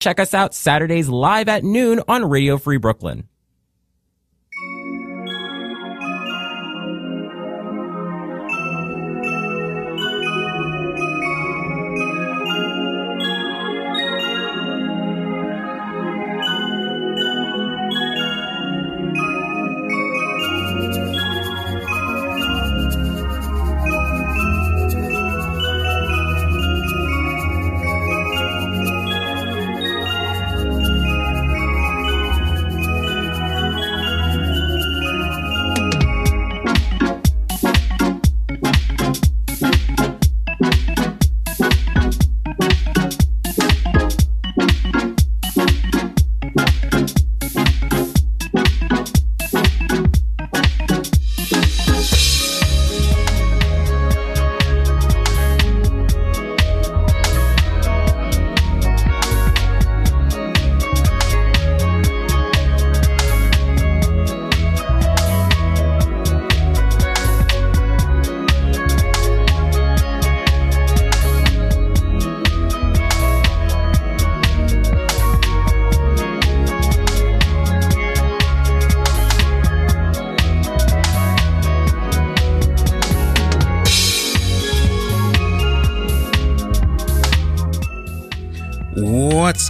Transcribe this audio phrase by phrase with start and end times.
[0.00, 3.28] Check us out Saturdays live at noon on Radio Free Brooklyn.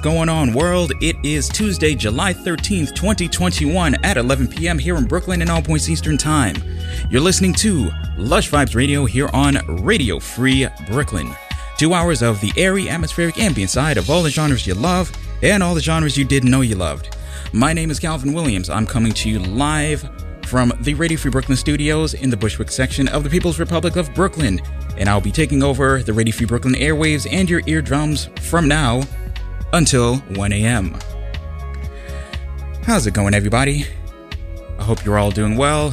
[0.01, 0.93] Going on, world?
[1.01, 4.79] It is Tuesday, July 13th, 2021, at 11 p.m.
[4.79, 6.55] here in Brooklyn and all points Eastern Time.
[7.11, 11.35] You're listening to Lush Vibes Radio here on Radio Free Brooklyn.
[11.79, 15.11] Two hours of the airy, atmospheric, ambient side of all the genres you love
[15.43, 17.17] and all the genres you didn't know you loved.
[17.53, 18.71] My name is Calvin Williams.
[18.71, 20.09] I'm coming to you live
[20.45, 24.15] from the Radio Free Brooklyn studios in the Bushwick section of the People's Republic of
[24.15, 24.61] Brooklyn,
[24.97, 29.03] and I'll be taking over the Radio Free Brooklyn airwaves and your eardrums from now
[29.73, 30.97] until 1 a.m.
[32.85, 33.85] How's it going, everybody?
[34.79, 35.91] I hope you're all doing well.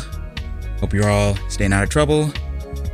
[0.79, 2.31] Hope you're all staying out of trouble.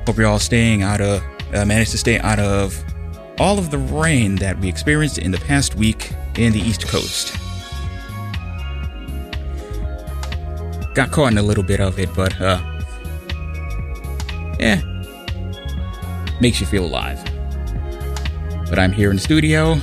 [0.07, 1.21] Hope you're all staying out of,
[1.53, 2.83] uh, managed to stay out of
[3.39, 7.37] all of the rain that we experienced in the past week in the East Coast.
[10.93, 12.59] Got caught in a little bit of it, but, uh,
[14.59, 14.81] yeah,
[16.41, 17.23] makes you feel alive.
[18.69, 19.79] But I'm here in the studio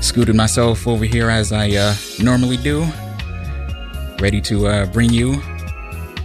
[0.00, 2.86] scooted myself over here as I uh, normally do,
[4.20, 5.40] ready to uh, bring you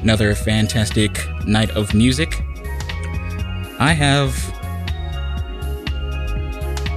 [0.02, 2.44] another fantastic night of music.
[3.80, 4.34] I have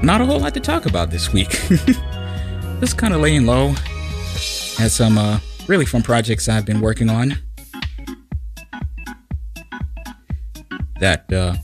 [0.03, 1.51] not a whole lot to talk about this week.
[2.81, 3.75] Just kind of laying low.
[4.77, 7.37] Had some uh, really fun projects I've been working on
[11.01, 11.55] that uh,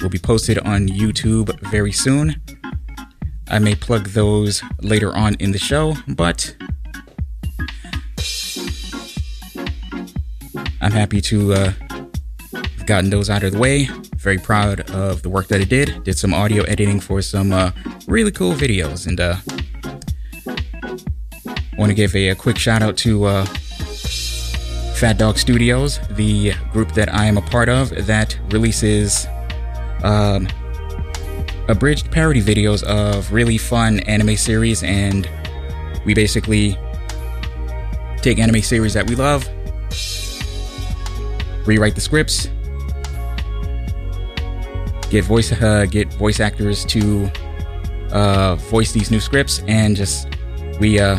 [0.00, 2.40] will be posted on YouTube very soon.
[3.48, 6.56] I may plug those later on in the show, but
[10.80, 11.72] I'm happy to uh,
[12.52, 13.88] have gotten those out of the way.
[14.16, 16.04] Very proud of the work that I did.
[16.04, 17.72] Did some audio editing for some uh,
[18.06, 19.36] really cool videos, and uh,
[21.78, 23.44] want to give a, a, quick shout out to uh,
[24.94, 29.26] Fat Dog Studios, the group that I am a part of that releases
[30.02, 30.48] um,
[31.68, 35.28] abridged parody videos of really fun anime series, and
[36.04, 36.78] we basically
[38.22, 39.48] take anime series that we love,
[41.66, 42.48] rewrite the scripts,
[45.10, 47.30] get voice uh, get voice actors to
[48.12, 50.28] uh, voice these new scripts, and just
[50.80, 51.18] we uh,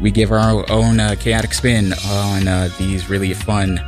[0.00, 3.78] we give our own uh, chaotic spin on uh, these really fun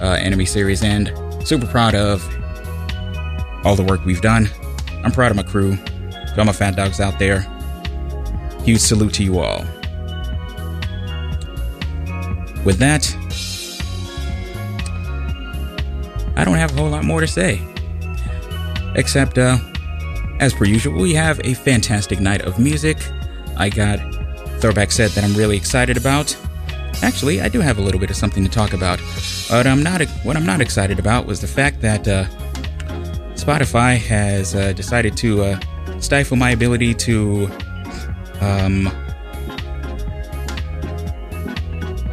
[0.00, 1.12] uh, anime series, and
[1.44, 2.22] super proud of
[3.64, 4.48] all the work we've done.
[5.04, 5.76] I'm proud of my crew.
[6.38, 7.40] All my fat dogs out there,
[8.64, 9.64] huge salute to you all.
[12.64, 13.14] With that,
[16.36, 17.60] I don't have a whole lot more to say.
[18.94, 19.58] Except, uh,
[20.38, 22.96] as per usual, we have a fantastic night of music.
[23.58, 23.98] I got
[24.60, 26.34] throwback set that I'm really excited about.
[27.02, 28.98] Actually, I do have a little bit of something to talk about.
[29.50, 30.02] But I'm not.
[30.22, 32.24] What I'm not excited about was the fact that uh,
[33.50, 35.60] Spotify has uh, decided to uh,
[35.98, 37.50] stifle my ability to
[38.40, 38.88] um,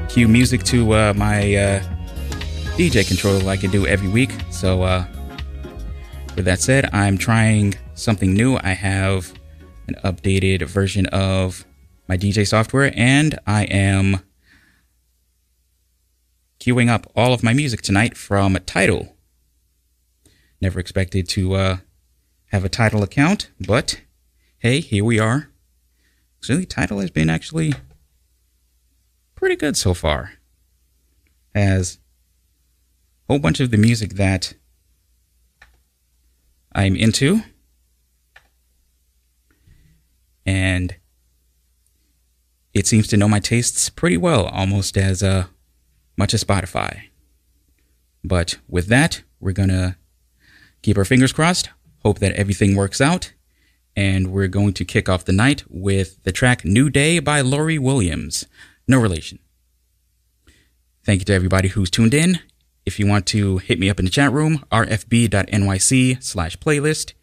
[0.09, 1.79] cue music to uh, my uh,
[2.75, 4.31] DJ controller like I do every week.
[4.49, 5.05] So, uh,
[6.35, 8.57] with that said, I'm trying something new.
[8.63, 9.31] I have
[9.87, 11.67] an updated version of
[12.07, 14.21] my DJ software, and I am
[16.59, 19.16] queuing up all of my music tonight from Tidal.
[20.59, 21.77] Never expected to uh,
[22.47, 24.01] have a Tidal account, but
[24.59, 25.49] hey, here we are.
[26.39, 27.73] So the Tidal has been actually
[29.35, 30.33] pretty good so far.
[31.53, 31.99] Has
[33.27, 34.53] a whole bunch of the music that
[36.73, 37.41] I'm into.
[40.45, 40.95] And
[42.73, 45.47] it seems to know my tastes pretty well, almost as uh,
[46.15, 47.01] much as Spotify.
[48.23, 49.95] But with that, we're going to
[50.81, 51.69] keep our fingers crossed,
[52.03, 53.33] hope that everything works out,
[53.95, 57.79] and we're going to kick off the night with the track New Day by Lori
[57.79, 58.45] Williams.
[58.87, 59.39] No relation.
[61.03, 62.39] Thank you to everybody who's tuned in.
[62.85, 67.13] If you want to hit me up in the chat room, rfb.nyc slash playlist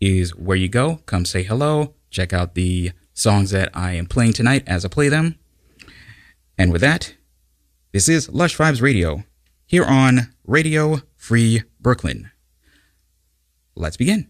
[0.00, 0.96] is where you go.
[1.06, 5.08] Come say hello, check out the songs that I am playing tonight as I play
[5.08, 5.38] them.
[6.58, 7.14] And with that,
[7.92, 9.24] this is Lush Vibes Radio
[9.66, 12.30] here on Radio Free Brooklyn.
[13.74, 14.28] Let's begin.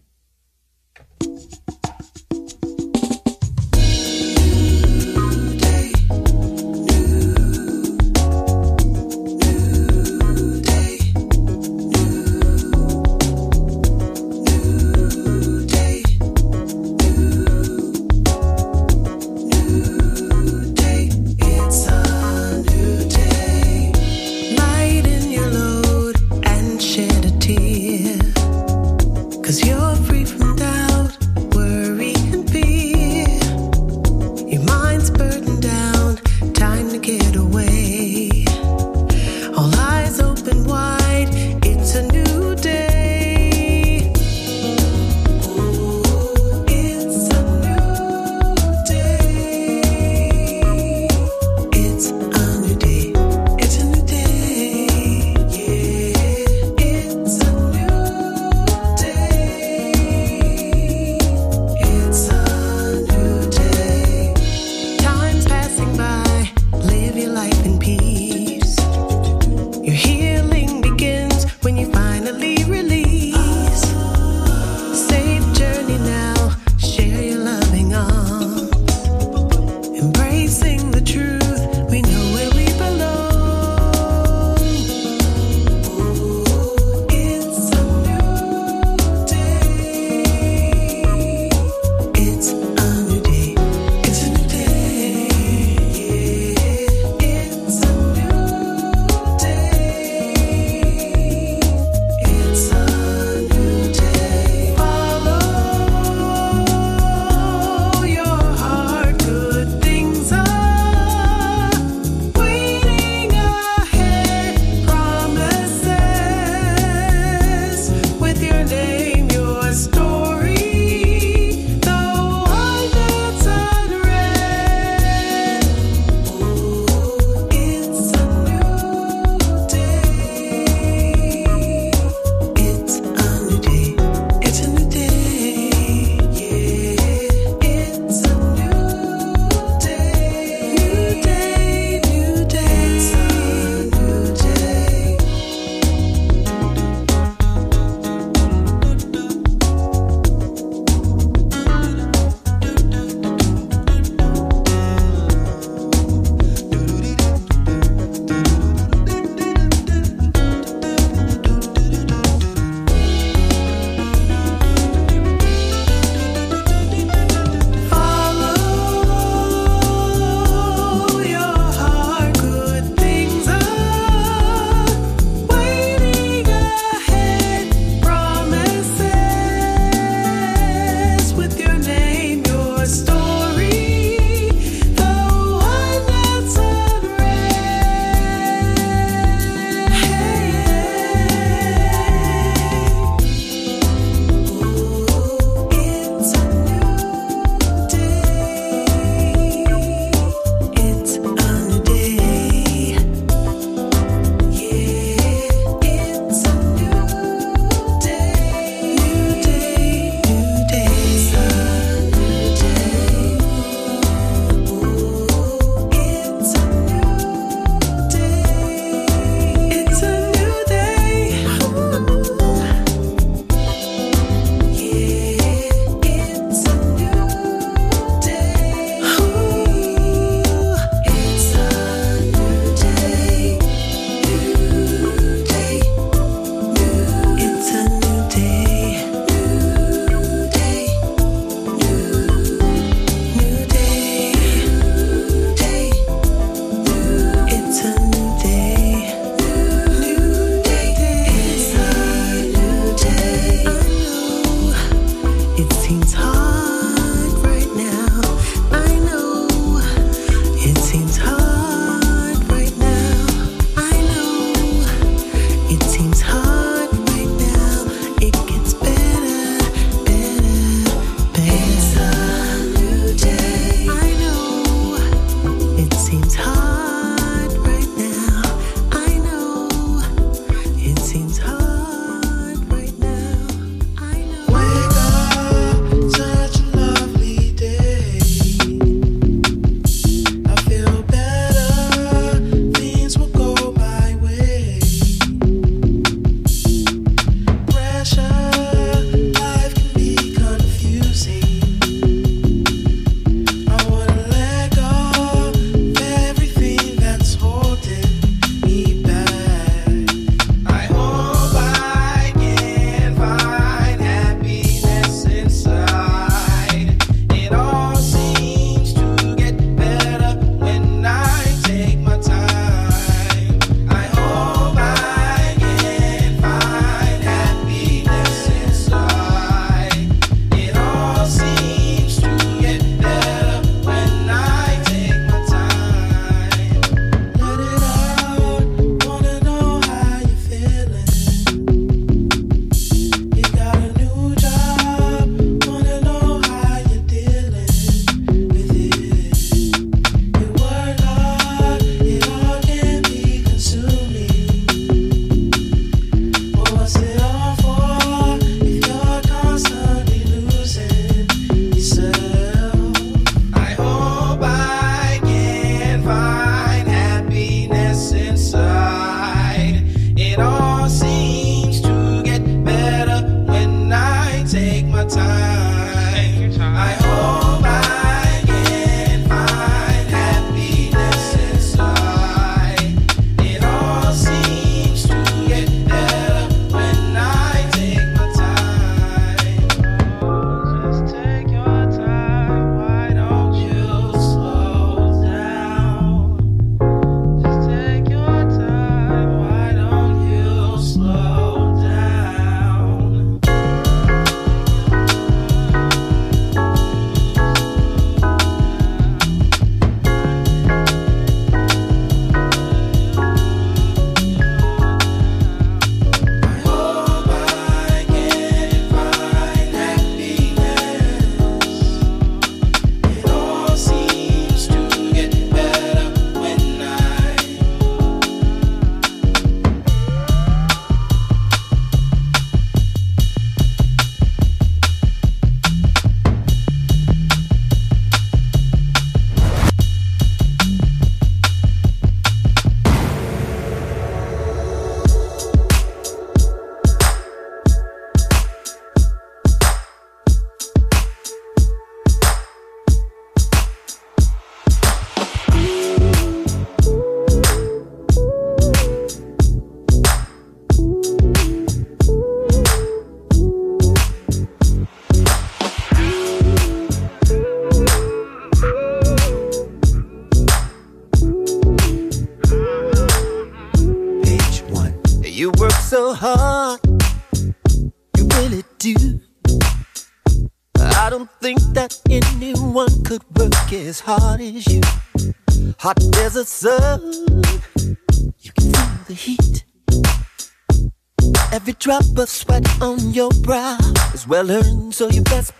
[494.33, 495.52] Well earned, so you best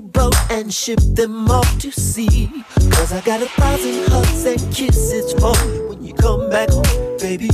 [0.00, 2.50] boat and ship them off to sea.
[2.90, 7.18] Cause I got a thousand hugs and kisses for you when you come back home,
[7.18, 7.50] baby.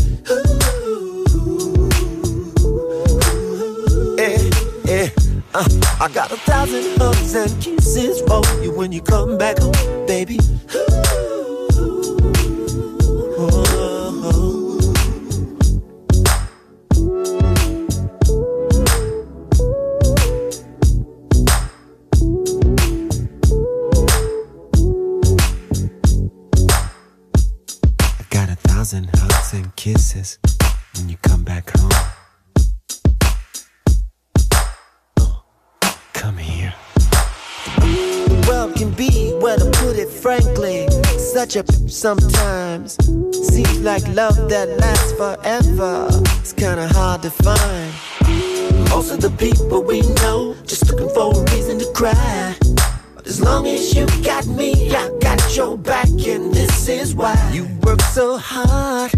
[4.19, 4.51] Eh,
[4.89, 5.11] eh,
[5.55, 5.69] uh,
[6.01, 10.39] I got a thousand hugs and kisses for you when you come back home, baby.
[10.75, 11.32] I
[30.15, 30.37] and
[30.97, 31.91] when you come back home.
[35.19, 35.43] Oh,
[36.13, 36.75] come here.
[37.77, 40.89] The world can be, well, to put it frankly,
[41.19, 42.97] such a sometimes.
[43.47, 46.09] Seems like love that lasts forever.
[46.41, 47.93] It's kinda hard to find.
[48.91, 52.55] Most of the people we know just looking for a reason to cry.
[53.15, 57.35] But as long as you got me, I got your back, and this is why
[57.53, 59.13] you work so hard.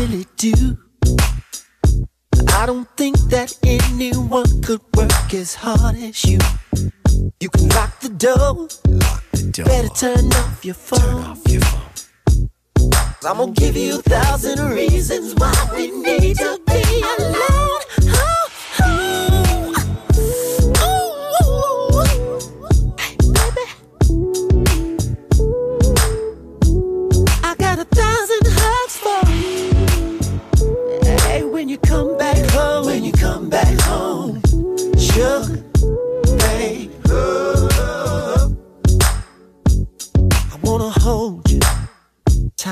[0.00, 0.78] Really do.
[2.54, 6.38] I don't think that anyone could work as hard as you.
[7.38, 8.68] You can lock the door.
[8.88, 9.66] Lock the door.
[9.66, 11.00] Better turn off your phone.
[11.00, 12.48] Turn off your phone.
[13.26, 17.69] I'm gonna give you a thousand reasons why we need to be alone.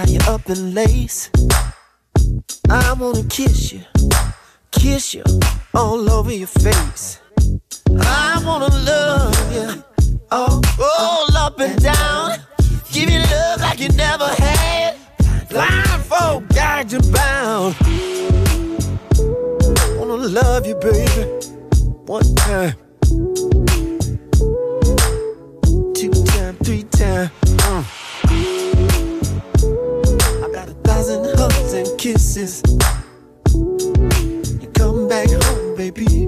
[0.05, 1.31] Tie you up in lace.
[2.71, 3.83] I wanna kiss you,
[4.71, 5.25] kiss you
[5.75, 7.21] all over your face.
[8.01, 9.85] I wanna love you,
[10.31, 12.39] all, all up and down.
[12.93, 14.97] Give you love like you never had.
[15.49, 17.75] Blindfold, and bound.
[19.99, 21.23] Wanna love you, baby.
[22.07, 22.75] One time.
[25.95, 27.31] Two time, three time.
[32.13, 32.63] Kisses.
[33.53, 36.28] You come back home, baby.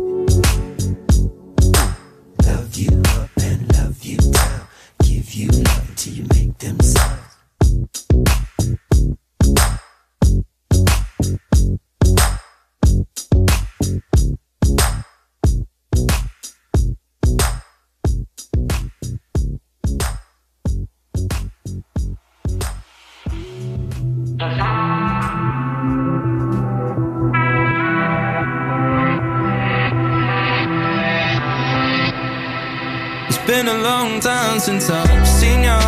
[34.61, 35.79] Time since I've seen ya.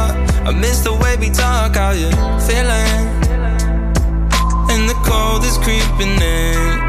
[0.45, 2.11] I miss the way we talk, how you
[2.49, 3.05] feeling?
[4.73, 6.81] And the cold is creeping in,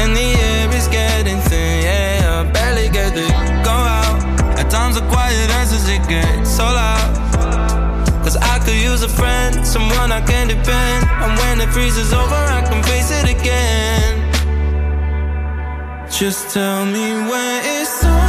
[0.00, 1.82] and the air is getting thin.
[1.84, 3.26] Yeah, I barely get to
[3.64, 4.18] go out.
[4.58, 7.14] At times the quiet answers it gets so loud.
[8.24, 11.06] Cause I could use a friend, someone I can depend.
[11.22, 14.14] And when it freezes over, I can face it again.
[16.10, 18.25] Just tell me when it's over.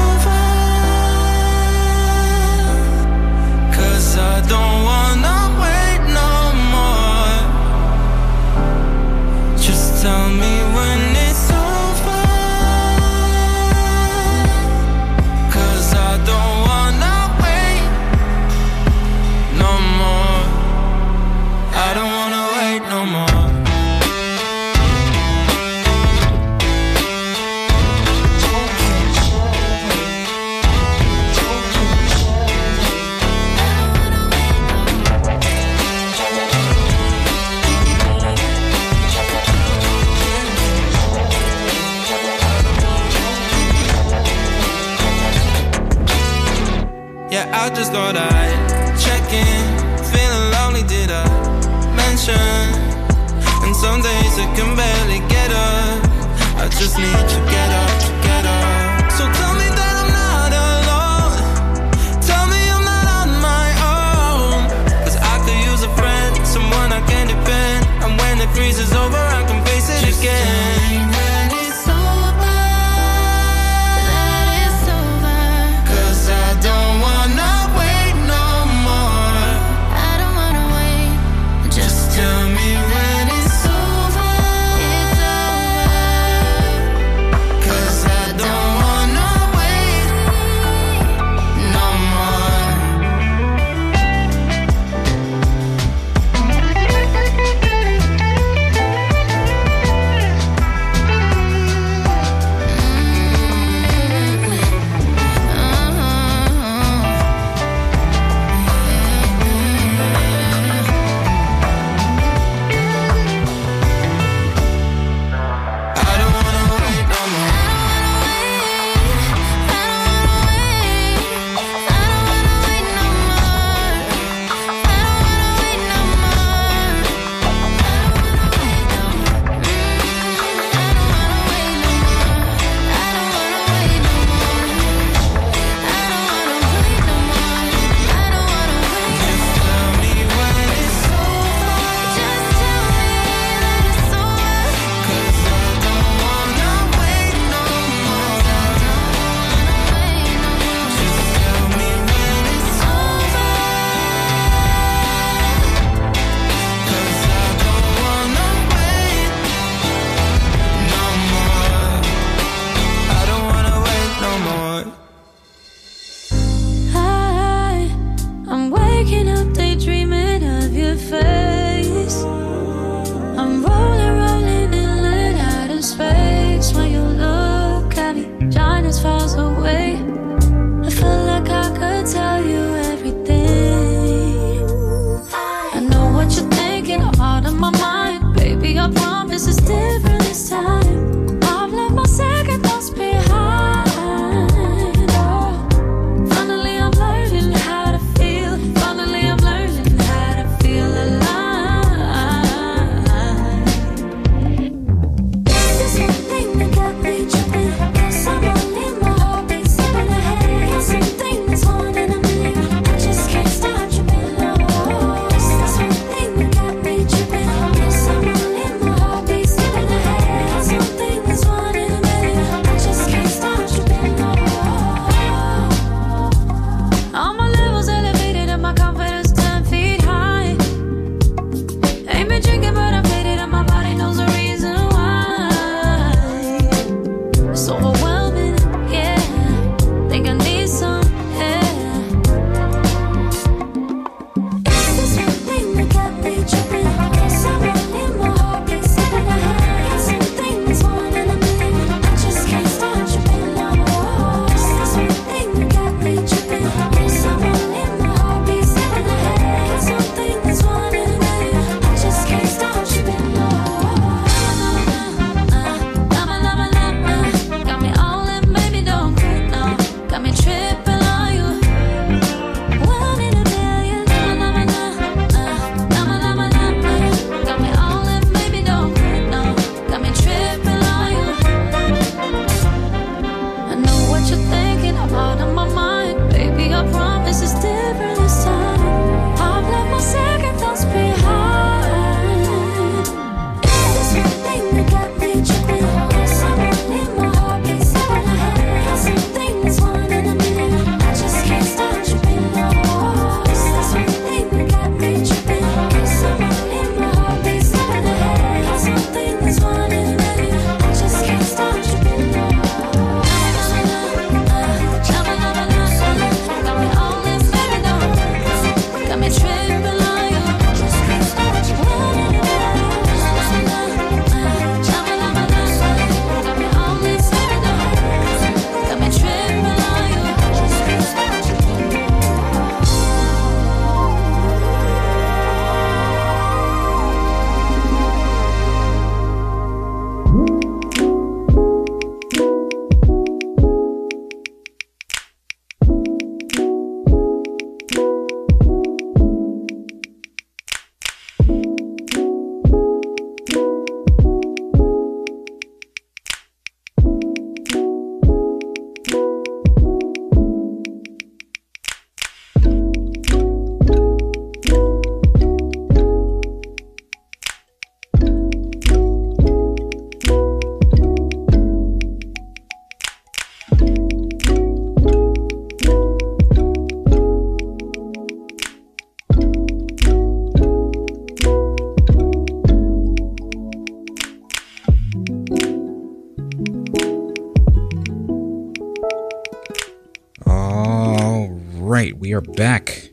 [392.27, 393.09] We are back.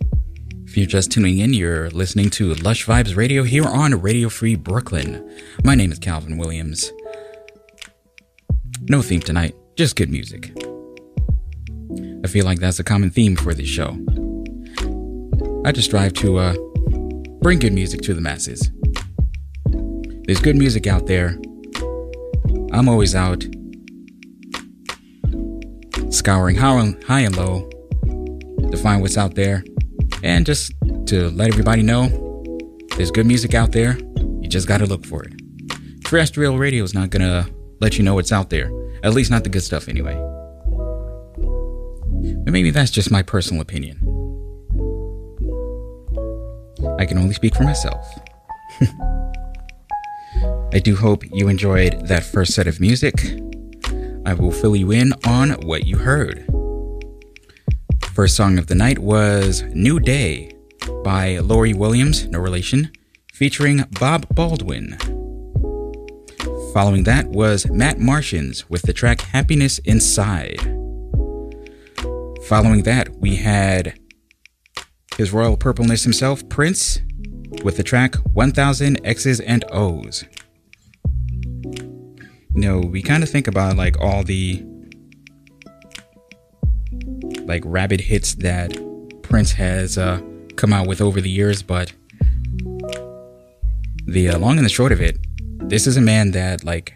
[0.65, 4.57] If you're just tuning in, you're listening to Lush Vibes Radio here on Radio Free
[4.57, 5.41] Brooklyn.
[5.63, 6.91] My name is Calvin Williams.
[8.89, 10.51] No theme tonight, just good music.
[12.25, 13.97] I feel like that's a common theme for this show.
[15.65, 16.57] I just strive to uh,
[17.41, 18.69] bring good music to the masses.
[20.27, 21.39] There's good music out there.
[22.73, 23.45] I'm always out
[26.11, 27.71] scouring high and low
[28.85, 29.65] find what's out there
[30.23, 30.71] and just
[31.07, 32.09] to let everybody know
[32.99, 33.97] there's good music out there.
[34.43, 35.33] You just got to look for it.
[36.05, 38.71] Terrestrial radio is not going to let you know what's out there,
[39.03, 40.13] at least not the good stuff anyway.
[42.45, 43.97] But maybe that's just my personal opinion.
[46.99, 48.07] I can only speak for myself.
[50.75, 53.15] I do hope you enjoyed that first set of music.
[54.27, 56.54] I will fill you in on what you heard.
[58.15, 60.53] First song of the night was New Day
[61.03, 62.93] by Lori Williams, no relation,
[63.33, 64.97] featuring Bob Baldwin.
[66.73, 70.61] Following that was Matt Martians with the track Happiness Inside.
[72.45, 73.99] Following that, we had
[75.17, 77.01] his royal purpleness himself, Prince,
[77.65, 80.25] with the track 1000 X's and O's.
[81.65, 84.65] You know, we kind of think about like all the
[87.47, 88.77] like rabid hits that
[89.23, 90.21] Prince has uh,
[90.57, 91.93] come out with over the years, but
[94.07, 95.19] the uh, long and the short of it,
[95.69, 96.95] this is a man that like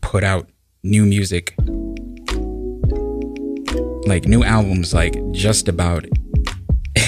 [0.00, 0.48] put out
[0.82, 1.54] new music,
[4.06, 6.04] like new albums, like just about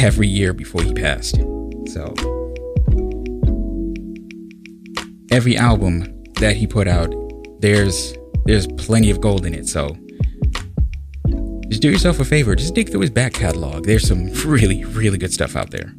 [0.01, 1.37] every year before he passed.
[1.89, 2.15] So
[5.31, 7.15] every album that he put out,
[7.61, 9.67] there's there's plenty of gold in it.
[9.69, 9.97] So
[11.69, 13.85] just do yourself a favor, just dig through his back catalog.
[13.85, 15.93] There's some really, really good stuff out there.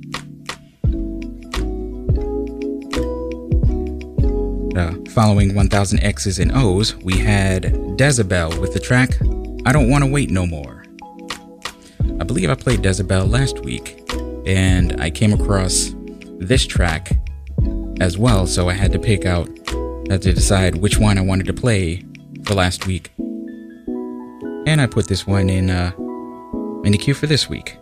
[4.78, 7.64] Uh, following 1000 X's and O's, we had
[7.98, 9.10] Dezabel with the track
[9.66, 10.86] I Don't Want to Wait No More.
[12.20, 14.02] I believe I played Dezabel last week,
[14.46, 15.94] and I came across
[16.40, 17.12] this track
[18.00, 19.48] as well, so I had to pick out,
[20.10, 22.06] had to decide which one I wanted to play
[22.46, 23.12] for last week.
[24.68, 25.92] And I put this one in uh,
[26.84, 27.78] in the queue for this week.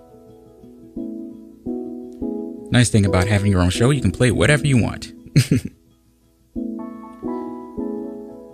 [2.69, 5.07] Nice thing about having your own show, you can play whatever you want.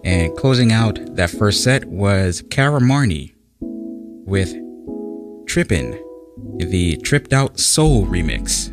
[0.05, 4.55] and closing out that first set was Kara Marni with
[5.45, 6.01] Trippin',
[6.55, 8.71] the Tripped Out Soul remix.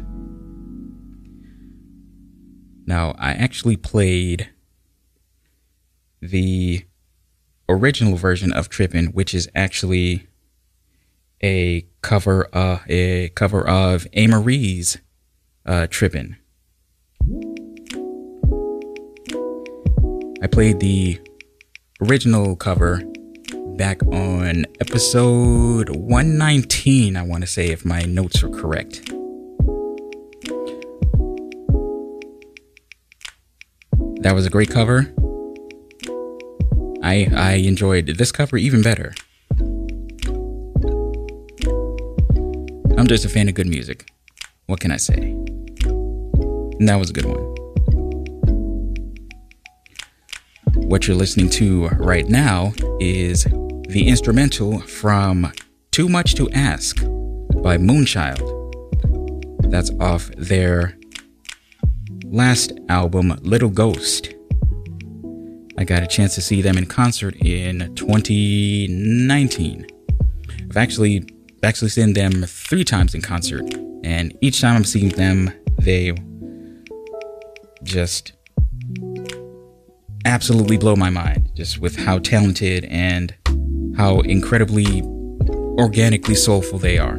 [2.87, 4.51] Now, I actually played
[6.21, 6.85] the
[7.69, 10.27] original version of Trippin', which is actually
[11.43, 14.99] a cover uh, a cover of Amerie's
[15.67, 16.37] uh, Trippin'.
[20.43, 21.21] I played the
[22.01, 23.03] original cover
[23.77, 29.05] back on episode 119, I want to say, if my notes are correct.
[34.21, 35.13] That was a great cover.
[37.03, 39.15] I I enjoyed this cover even better.
[42.99, 44.11] I'm just a fan of good music.
[44.67, 45.15] What can I say?
[46.79, 47.55] And that was a good one.
[50.89, 53.45] What you're listening to right now is
[53.89, 55.53] the instrumental from
[55.91, 56.97] Too Much to Ask
[57.63, 58.43] by Moonchild.
[59.71, 60.99] That's off their
[62.25, 64.35] last album, Little Ghost.
[65.79, 69.87] I got a chance to see them in concert in 2019.
[70.69, 71.25] I've actually
[71.63, 73.63] actually seen them three times in concert,
[74.03, 76.15] and each time I'm seeing them, they
[77.85, 78.33] just
[80.25, 83.33] absolutely blow my mind just with how talented and
[83.97, 85.03] how incredibly
[85.79, 87.19] organically soulful they are.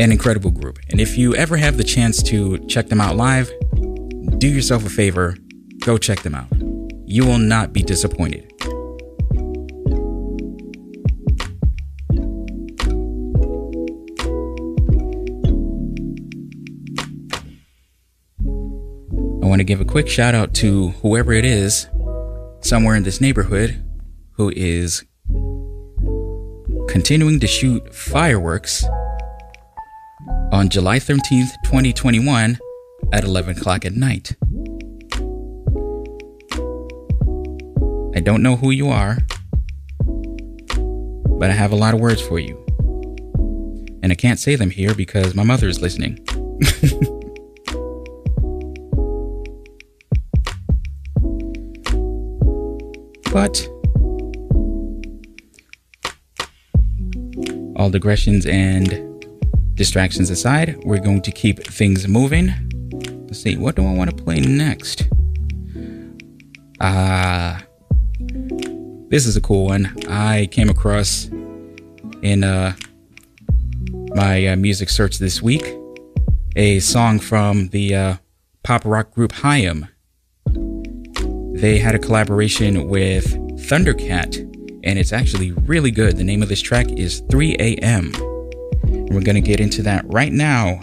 [0.00, 0.80] An incredible group.
[0.90, 3.52] And if you ever have the chance to check them out live,
[4.38, 5.36] do yourself a favor,
[5.84, 6.57] go check them out
[7.08, 8.52] you will not be disappointed.
[19.42, 21.88] I want to give a quick shout out to whoever it is
[22.60, 23.82] somewhere in this neighborhood
[24.32, 25.04] who is
[26.88, 28.84] continuing to shoot fireworks
[30.52, 32.58] on July 13th, 2021
[33.14, 34.36] at 11 o'clock at night.
[38.18, 39.18] I don't know who you are,
[41.38, 42.56] but I have a lot of words for you.
[44.02, 46.18] And I can't say them here because my mother is listening.
[53.32, 53.68] but
[57.76, 59.24] all digressions and
[59.76, 62.52] distractions aside, we're going to keep things moving.
[63.28, 64.97] Let's see, what do I want to play next?
[69.08, 69.94] This is a cool one.
[70.08, 71.26] I came across
[72.22, 72.74] in uh,
[74.14, 75.64] my uh, music search this week
[76.56, 78.16] a song from the uh,
[78.64, 79.86] pop rock group Haim.
[81.54, 83.26] They had a collaboration with
[83.68, 84.38] Thundercat,
[84.84, 86.16] and it's actually really good.
[86.16, 88.12] The name of this track is 3 a.m.
[89.10, 90.80] We're going to get into that right now.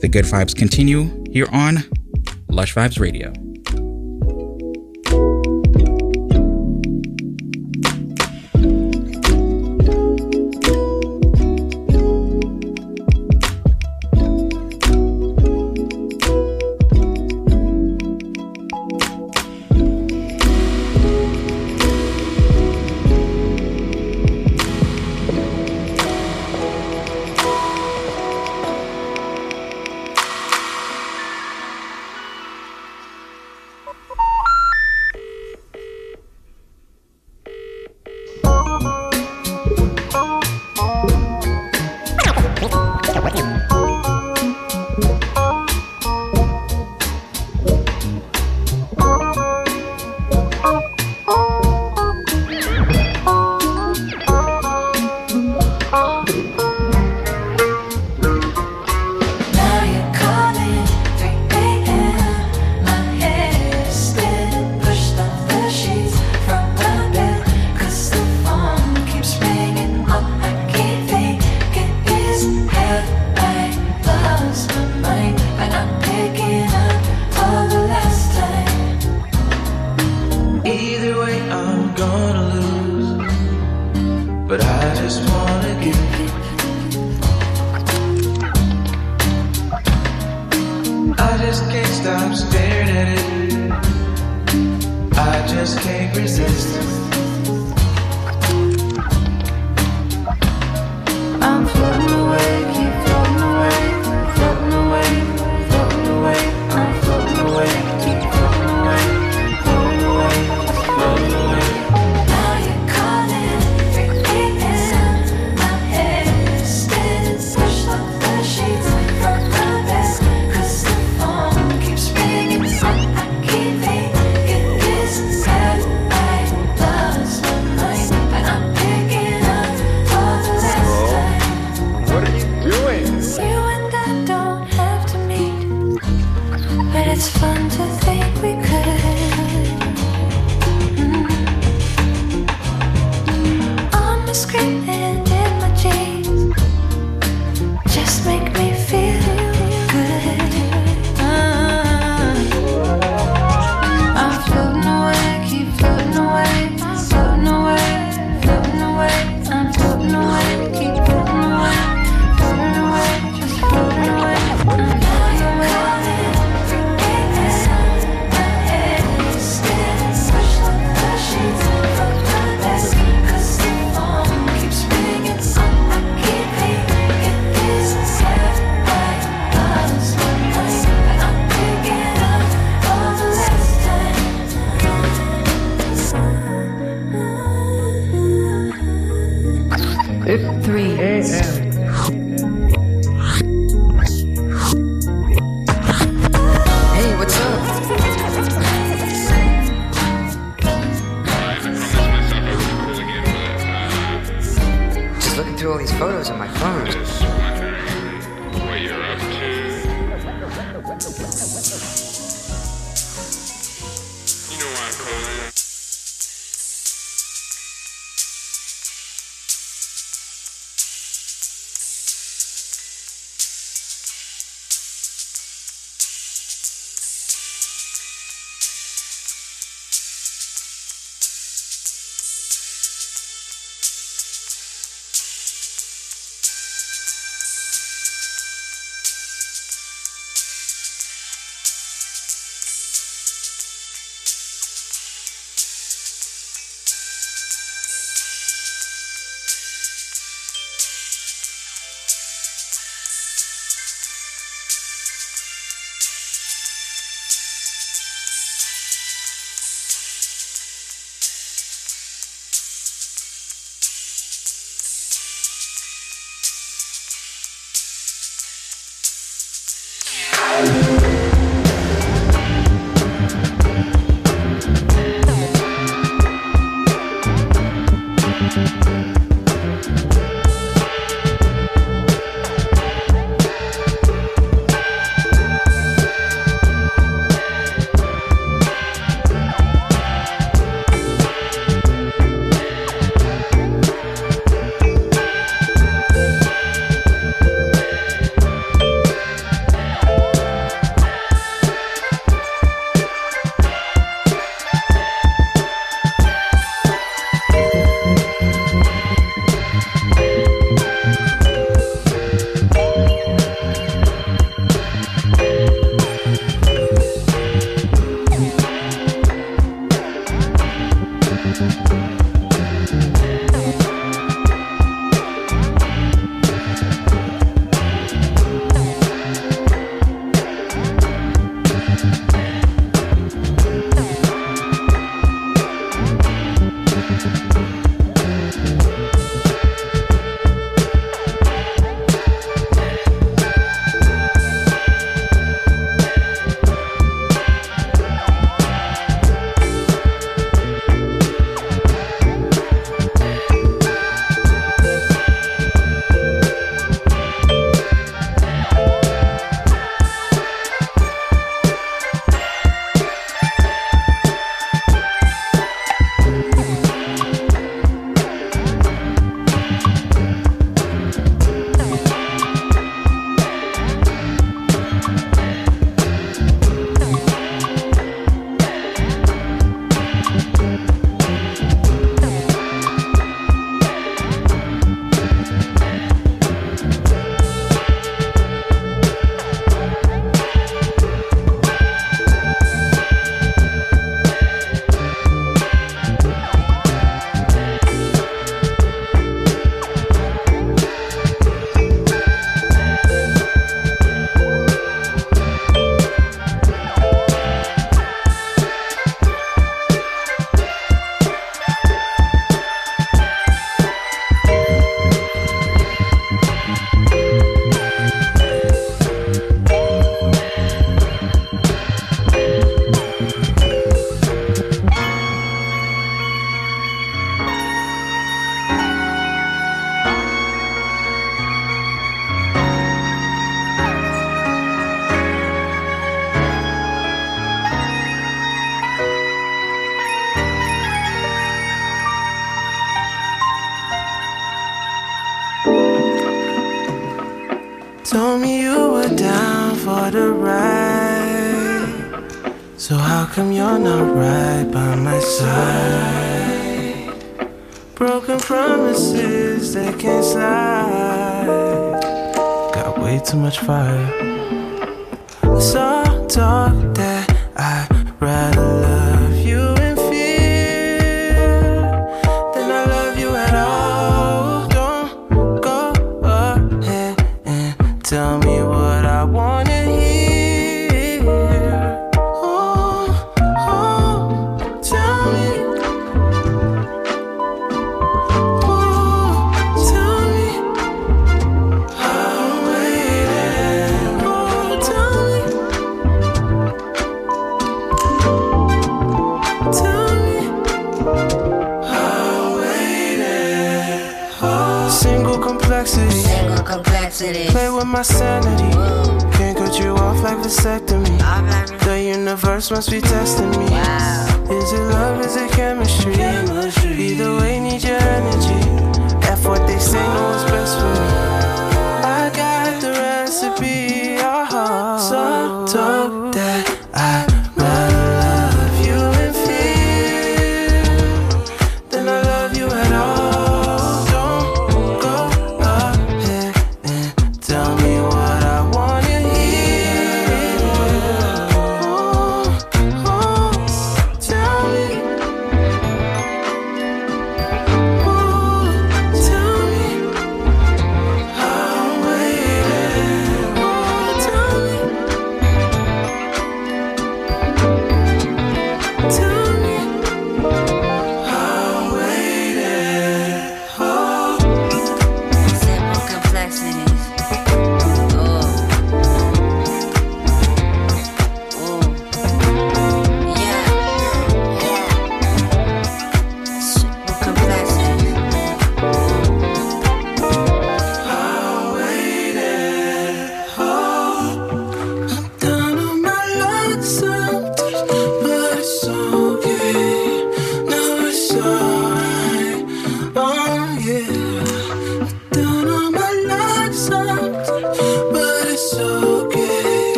[0.00, 1.78] The good vibes continue here on
[2.48, 3.32] Lush Vibes Radio.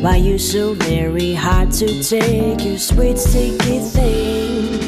[0.00, 4.78] Why you so very hard to take, you sweet sticky thing.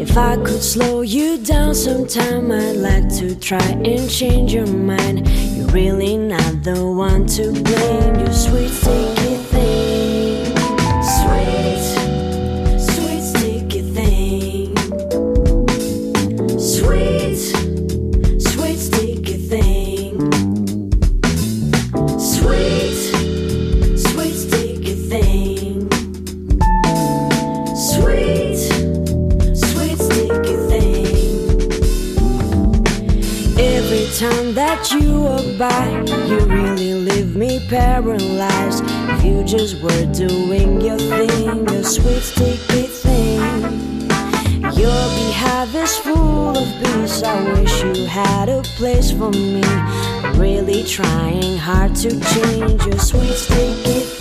[0.00, 5.28] If I could slow you down sometime, I'd like to try and change your mind.
[5.28, 9.19] You're really not the one to blame, you sweet sticky.
[39.50, 43.50] strangers were doing your thing, your sweet sticky thing.
[44.78, 47.20] Your beehive is full of peace.
[47.24, 49.62] I wish you had a place for me.
[50.38, 54.19] Really trying hard to change your sweet sticky thing.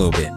[0.00, 0.29] Little bit.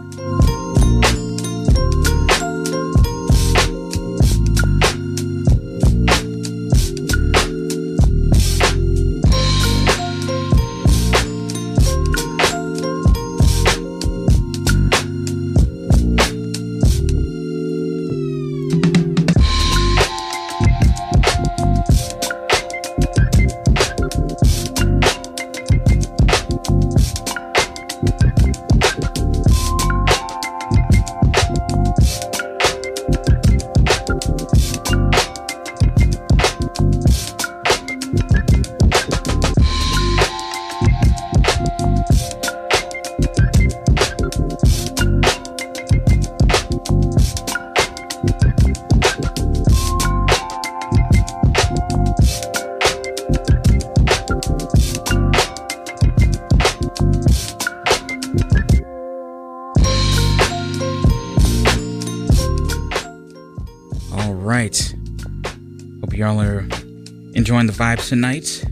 [67.54, 68.64] Enjoying the vibes tonight.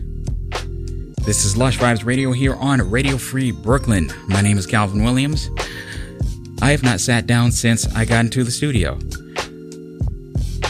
[1.25, 4.11] This is Lush Vibes Radio here on Radio Free Brooklyn.
[4.27, 5.49] My name is Calvin Williams.
[6.61, 8.99] I have not sat down since I got into the studio.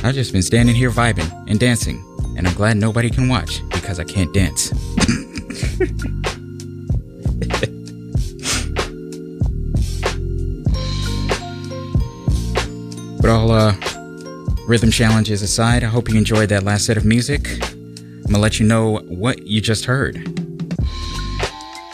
[0.03, 2.05] I've just been standing here vibing and dancing,
[2.37, 4.69] and I'm glad nobody can watch because I can't dance.
[13.19, 13.75] but all uh,
[14.67, 17.72] rhythm challenges aside, I hope you enjoyed that last set of music.
[18.33, 20.15] I'm gonna let you know what you just heard.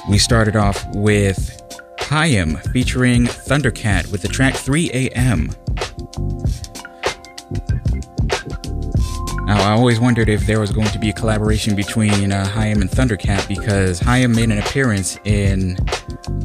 [0.10, 1.62] We started off with
[2.00, 5.48] Haim featuring Thundercat with the track 3 AM.
[9.48, 12.90] Now, I always wondered if there was going to be a collaboration between uh, and
[12.90, 15.76] Thundercat because Haim made an appearance in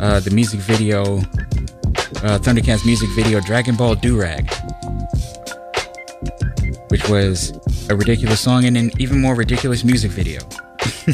[0.01, 1.19] uh, the music video,
[2.25, 4.51] uh, Thundercat's music video Dragon Ball Durag,
[6.91, 7.57] which was
[7.91, 10.41] a ridiculous song, and an even more ridiculous music video.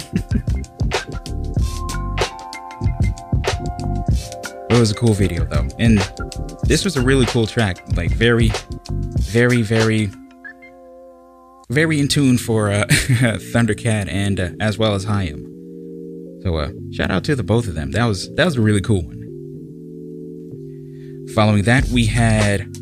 [4.70, 5.98] it was a cool video though, and
[6.64, 7.84] this was a really cool track.
[7.96, 8.52] Like very,
[9.18, 10.10] very, very,
[11.70, 15.46] very in tune for uh, Thundercat and uh, as well as Haim.
[16.42, 17.90] So uh, shout out to the both of them.
[17.90, 19.18] That was that was a really cool one.
[21.34, 22.72] Following that, we had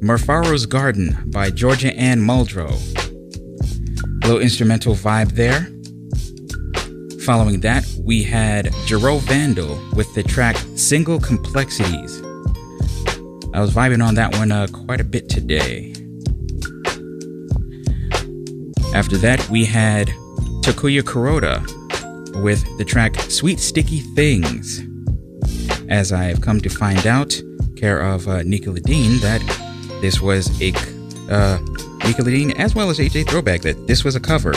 [0.00, 2.97] Mufaro's Garden by Georgia Anne Muldrow
[4.28, 5.68] little instrumental vibe there.
[7.24, 12.20] Following that, we had Jarreau Vandal with the track Single Complexities.
[13.54, 15.94] I was vibing on that one uh, quite a bit today.
[18.94, 20.08] After that, we had
[20.60, 21.62] Takuya Kuroda
[22.42, 24.82] with the track Sweet Sticky Things.
[25.88, 27.40] As I have come to find out,
[27.76, 29.40] care of uh, Nika Ladine, that
[30.02, 30.74] this was a
[31.30, 31.58] uh,
[32.08, 34.54] Nika Ladine, as well as AJ Throwback, that this was a cover.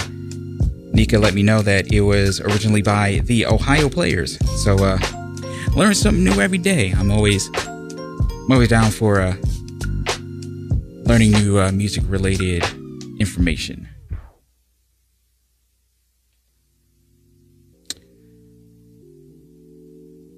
[0.94, 4.40] Nika let me know that it was originally by the Ohio Players.
[4.64, 4.98] So, uh,
[5.76, 6.94] learn something new every day.
[6.96, 9.36] I'm always, I'm always down for uh,
[11.04, 12.64] learning new uh, music related
[13.20, 13.90] information.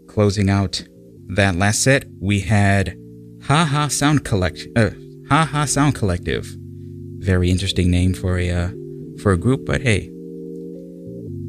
[0.07, 0.83] Closing out
[1.27, 2.97] that last set, we had
[3.43, 4.89] Ha Ha Sound Collect, uh,
[5.29, 6.57] Ha Ha Sound Collective
[7.23, 8.69] very interesting name for a uh,
[9.21, 10.11] for a group, but hey,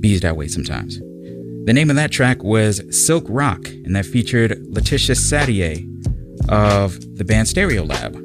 [0.01, 1.01] bees that way sometimes.
[1.67, 5.83] The name of that track was Silk Rock, and that featured Laetitia Sadier
[6.49, 8.23] of the band Stereolab.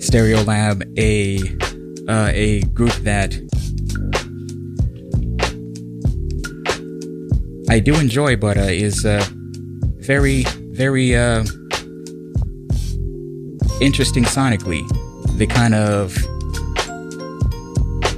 [0.00, 1.40] Stereo Lab, a
[2.08, 3.34] uh, a group that
[7.68, 9.24] I do enjoy, but uh, is uh,
[9.98, 11.44] very very uh,
[13.80, 14.86] interesting sonically.
[15.38, 16.14] They kind of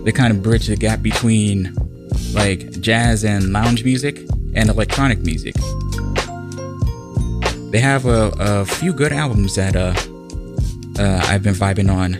[0.05, 1.75] they kind of bridge the gap between
[2.33, 4.21] like jazz and lounge music
[4.55, 5.55] and electronic music.
[7.71, 9.95] They have a, a few good albums that uh,
[11.01, 12.17] uh, I've been vibing on.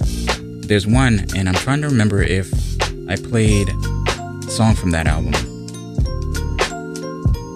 [0.61, 2.53] There's one, and I'm trying to remember if
[3.09, 5.33] I played a song from that album.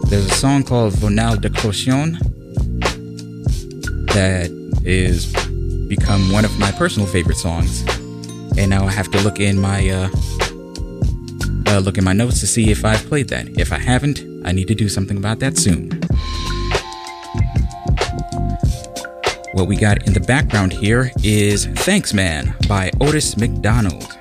[0.09, 2.19] There's a song called Vonal Declosion
[4.09, 4.51] that
[4.85, 5.33] is
[5.97, 7.83] become one of my personal favorite songs.
[8.57, 10.09] And now I have to look in my uh,
[11.67, 13.49] uh, look in my notes to see if I've played that.
[13.59, 15.91] If I haven't, I need to do something about that soon.
[19.55, 24.19] What we got in the background here is Thanks Man by Otis McDonald.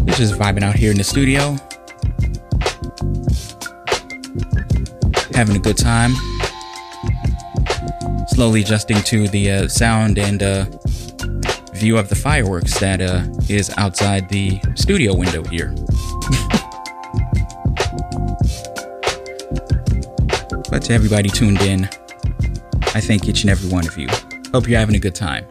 [0.00, 1.56] We're just vibing out here in the studio.
[5.42, 6.14] Having a good time.
[8.28, 10.66] Slowly adjusting to the uh, sound and uh,
[11.72, 15.70] view of the fireworks that uh, is outside the studio window here.
[20.70, 21.86] but to everybody tuned in,
[22.94, 24.06] I thank each and every one of you.
[24.52, 25.44] Hope you're having a good time.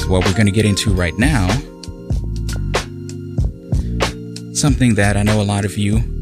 [0.00, 1.46] So, what we're going to get into right now,
[4.52, 6.19] something that I know a lot of you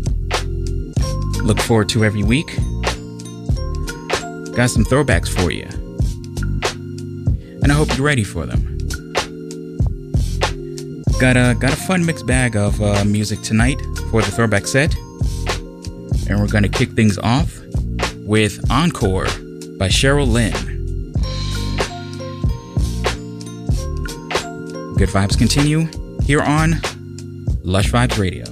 [1.49, 2.55] look forward to every week.
[4.55, 5.67] Got some throwbacks for you.
[7.63, 8.77] And I hope you're ready for them.
[11.19, 13.81] Got a got a fun mixed bag of uh, music tonight
[14.11, 14.95] for the throwback set,
[16.29, 17.59] and we're gonna kick things off
[18.27, 19.25] with Encore
[19.79, 20.53] by Cheryl Lynn.
[24.97, 25.89] Good vibes continue
[26.25, 26.81] here on
[27.65, 28.48] Lush Vibes Radio.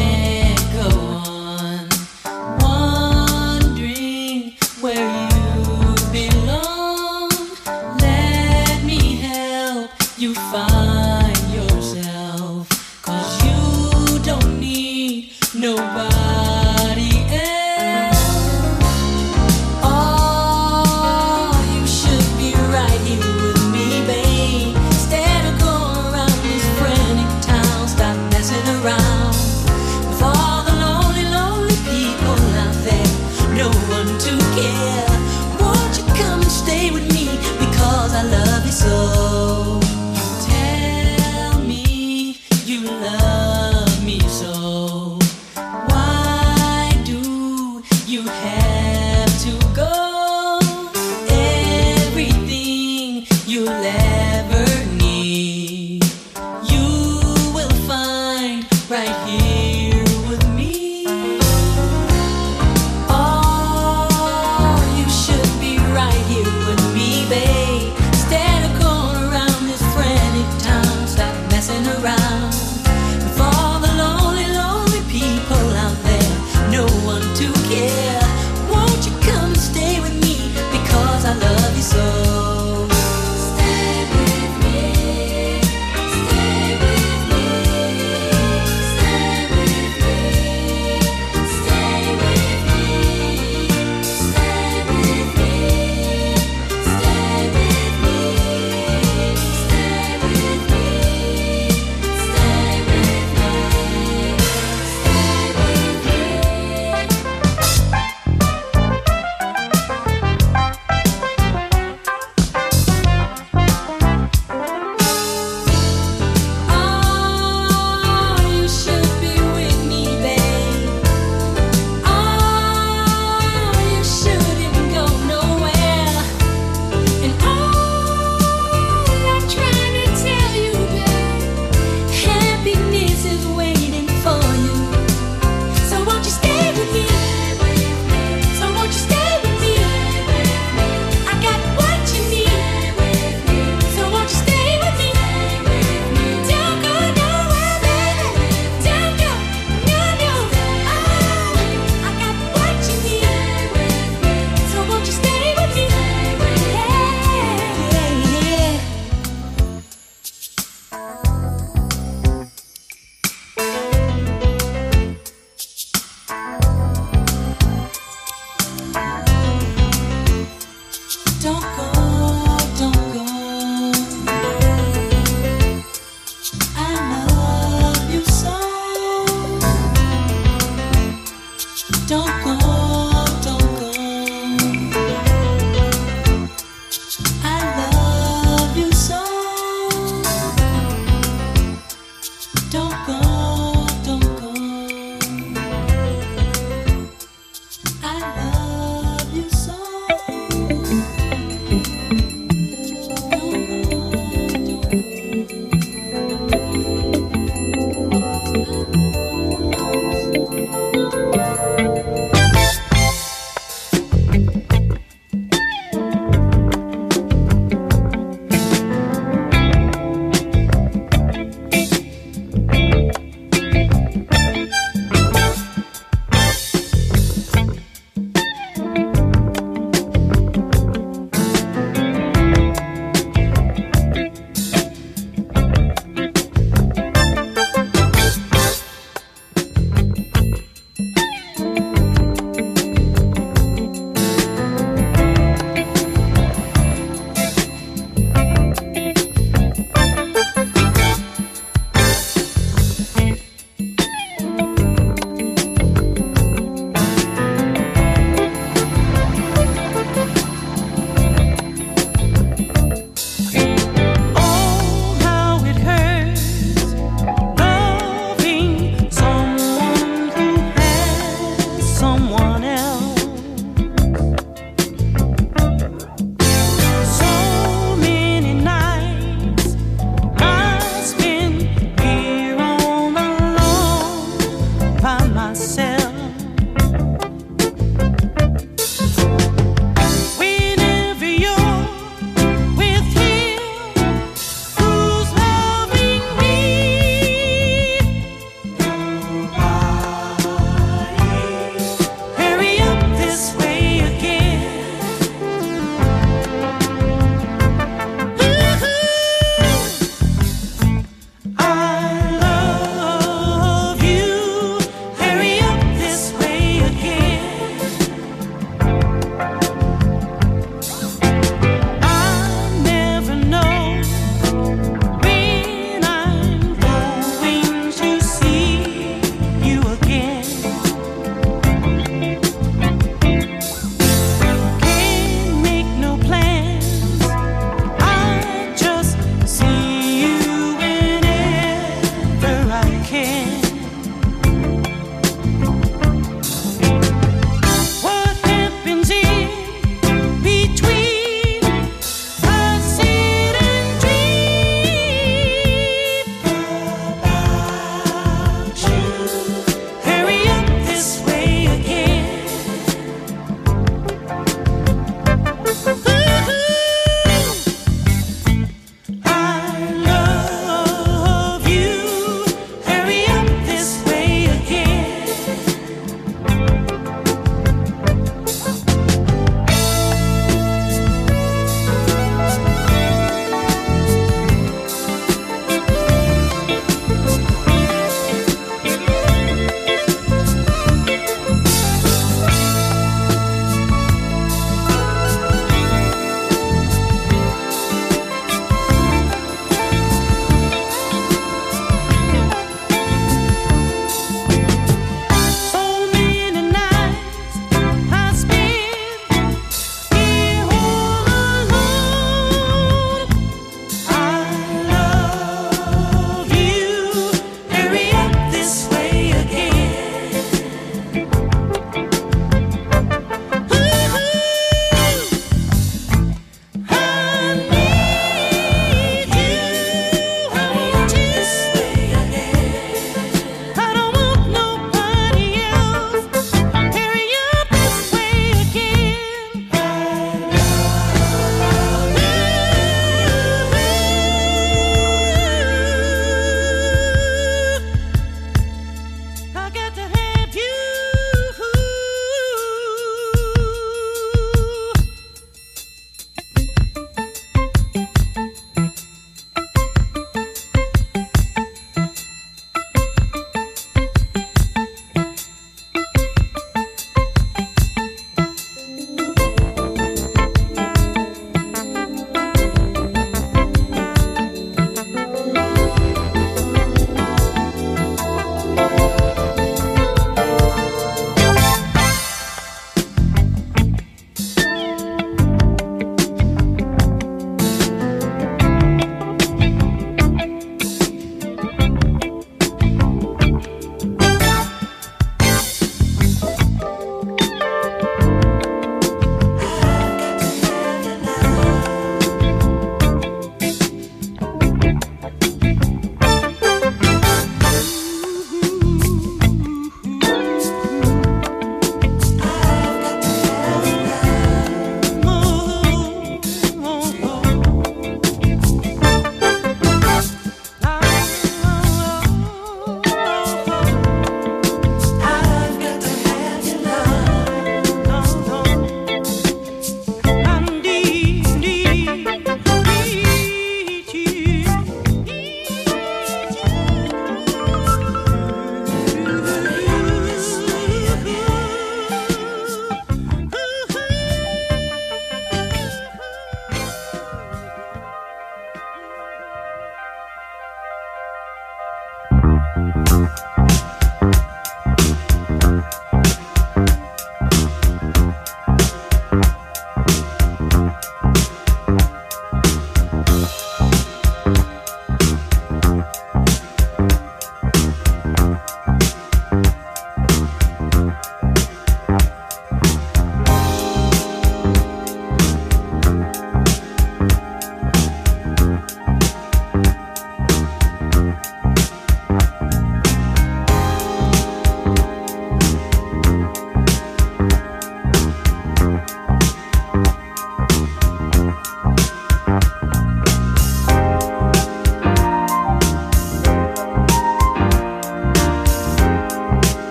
[0.00, 1.39] can't go on.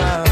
[0.00, 0.29] The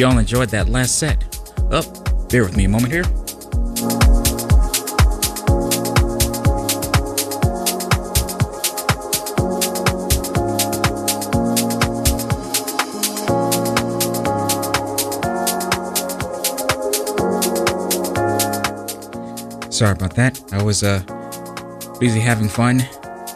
[0.00, 1.22] Hope you all enjoyed that last set.
[1.70, 1.82] Oh,
[2.30, 3.04] bear with me a moment here.
[19.70, 20.40] Sorry about that.
[20.52, 21.02] I was uh
[22.00, 22.88] busy having fun,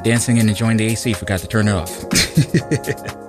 [0.02, 1.12] dancing and enjoying the AC.
[1.12, 3.20] Forgot to turn it off.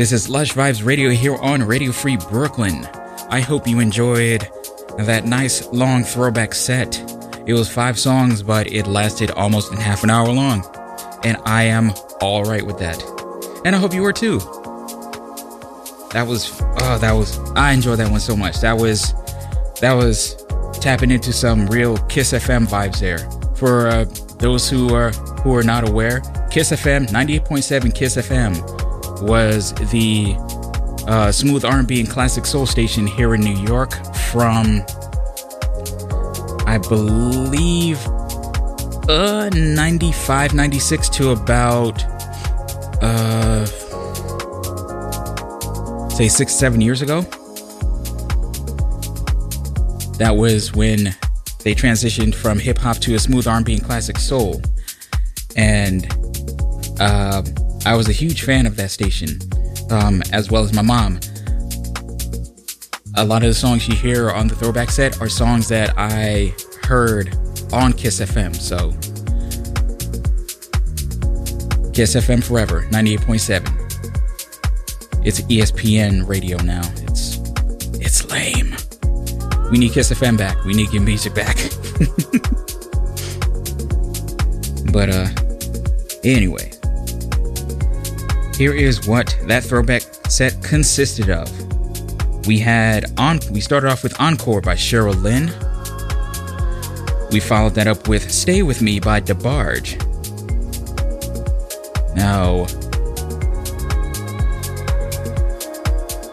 [0.00, 2.86] This is Lush Vibes Radio here on Radio Free Brooklyn.
[3.28, 4.48] I hope you enjoyed
[4.96, 6.98] that nice long throwback set.
[7.46, 10.64] It was five songs, but it lasted almost half an hour long.
[11.22, 11.90] And I am
[12.22, 12.98] alright with that.
[13.66, 14.38] And I hope you were too.
[16.14, 16.50] That was
[16.80, 18.58] oh, that was I enjoyed that one so much.
[18.62, 19.12] That was
[19.82, 20.46] that was
[20.80, 23.18] tapping into some real Kiss FM vibes there.
[23.54, 24.06] For uh,
[24.38, 25.10] those who are
[25.42, 26.20] who are not aware,
[26.50, 28.79] Kiss FM 98.7 Kiss FM
[29.22, 30.34] was the
[31.06, 33.92] uh, smooth R&B and classic soul station here in New York
[34.30, 34.82] from
[36.66, 37.98] I believe
[39.08, 42.04] uh 95 96 to about
[43.02, 43.66] uh
[46.10, 47.22] say 6 7 years ago.
[50.18, 51.16] That was when
[51.64, 54.60] they transitioned from hip hop to a smooth R&B and classic soul.
[55.56, 56.06] And
[57.00, 57.42] uh,
[57.86, 59.38] I was a huge fan of that station
[59.90, 61.18] um, as well as my mom
[63.16, 66.54] a lot of the songs you hear on the throwback set are songs that I
[66.84, 67.36] heard
[67.72, 68.54] on Kiss FM.
[68.54, 68.90] So,
[71.92, 75.26] Kiss FM forever, 98.7.
[75.26, 76.82] It's ESPN radio now.
[77.02, 77.36] It's
[78.00, 78.74] it's lame.
[79.70, 80.64] We need Kiss FM back.
[80.64, 81.56] We need your music back.
[84.92, 85.28] but uh
[86.24, 86.69] anyway,
[88.60, 91.48] here is what that throwback set consisted of.
[92.46, 95.46] We had on we started off with Encore by Cheryl Lynn.
[97.30, 99.96] We followed that up with Stay With Me by DeBarge.
[102.14, 102.66] Now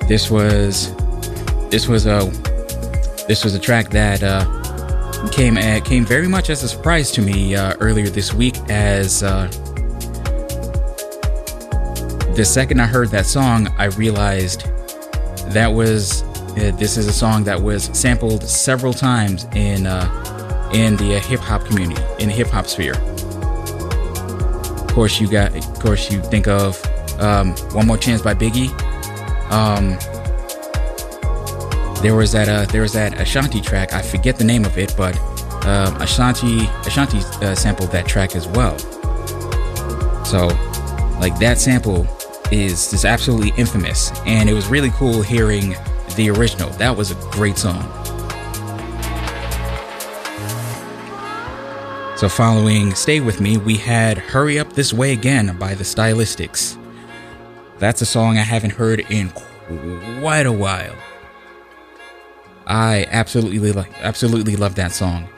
[0.09, 0.93] this was
[1.69, 2.29] this was a
[3.29, 7.21] this was a track that uh, came uh, came very much as a surprise to
[7.21, 9.49] me uh, earlier this week as uh,
[12.37, 14.61] the second I heard that song I realized
[15.53, 20.97] that was uh, this is a song that was sampled several times in uh, in
[20.97, 22.93] the uh, hip hop community in the hip hop sphere.
[22.93, 25.55] Of course, you got.
[25.55, 26.79] Of course, you think of
[27.19, 28.69] um, "One More Chance" by Biggie.
[29.51, 29.97] Um,
[32.03, 32.47] there was that.
[32.47, 33.93] Uh, there was that Ashanti track.
[33.93, 35.17] I forget the name of it, but
[35.65, 38.77] um, Ashanti Ashanti uh, sampled that track as well.
[40.23, 40.49] So,
[41.19, 42.07] like that sample
[42.51, 45.75] is just absolutely infamous, and it was really cool hearing
[46.15, 46.69] the original.
[46.71, 47.83] That was a great song.
[52.17, 56.75] So, following Stay With Me, we had Hurry Up This Way Again by the Stylistics.
[57.77, 60.95] That's a song I haven't heard in quite a while.
[62.65, 65.29] I absolutely like absolutely love that song.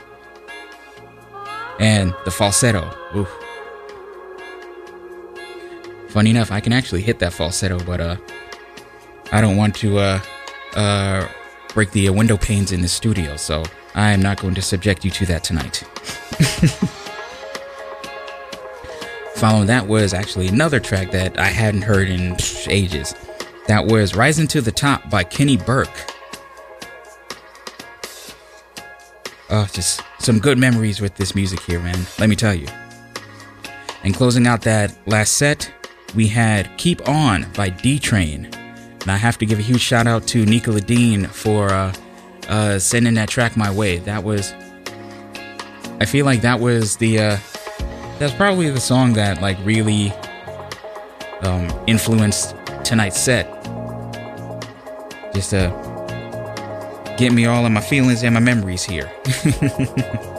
[1.80, 2.96] And the falsetto.
[3.16, 3.30] Oof.
[6.10, 8.18] Funny enough, I can actually hit that falsetto, but uh,
[9.32, 10.20] I don't want to uh,
[10.76, 11.28] uh,
[11.76, 13.64] break the window panes in the studio, so
[13.94, 15.84] I am not going to subject you to that tonight.
[19.36, 22.36] Following that was actually another track that I hadn't heard in
[22.68, 23.14] ages.
[23.68, 25.90] That was Rising to the Top by Keni Burke.
[29.52, 32.00] Oh, just some good memories with this music here, man.
[32.18, 32.68] Let me tell you.
[34.04, 35.72] And closing out that last set,
[36.16, 38.46] we had Keep On by D Train.
[39.02, 41.94] And I have to give a huge shout out to Nicola Dean for uh,
[42.48, 43.98] uh, sending that track my way.
[44.00, 44.54] That was,
[46.00, 47.38] I feel like that was the, uh,
[48.18, 50.12] that's probably the song that like really
[51.42, 53.48] um, influenced tonight's set.
[55.34, 55.70] Just to
[57.18, 59.10] get me all of my feelings and my memories here.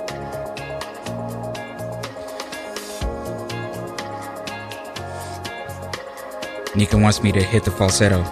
[6.81, 8.23] Nika wants me to hit the falsetto.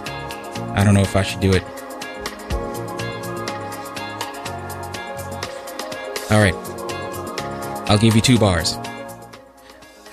[0.73, 1.61] I don't know if I should do it.
[6.31, 6.55] All right.
[7.87, 8.75] I'll give you two bars.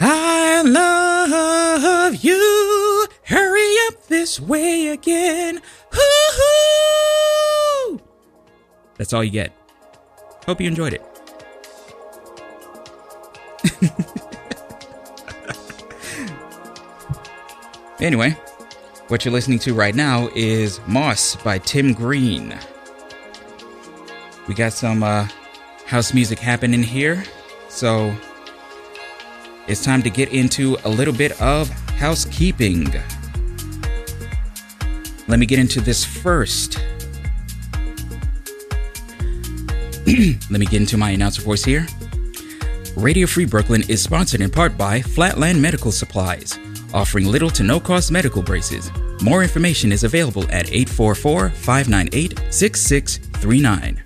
[0.00, 3.06] I love you.
[3.22, 5.62] Hurry up this way again.
[5.92, 8.00] Hoo-hoo!
[8.98, 9.50] That's all you get.
[10.44, 11.15] Hope you enjoyed it.
[18.00, 18.36] Anyway,
[19.08, 22.58] what you're listening to right now is Moss by Tim Green.
[24.46, 25.26] We got some uh,
[25.86, 27.24] house music happening here,
[27.70, 28.14] so
[29.66, 32.92] it's time to get into a little bit of housekeeping.
[35.26, 36.78] Let me get into this first.
[40.06, 41.86] Let me get into my announcer voice here.
[42.94, 46.58] Radio Free Brooklyn is sponsored in part by Flatland Medical Supplies
[46.94, 48.90] offering little to no cost medical braces.
[49.22, 54.02] More information is available at 844 598 6639.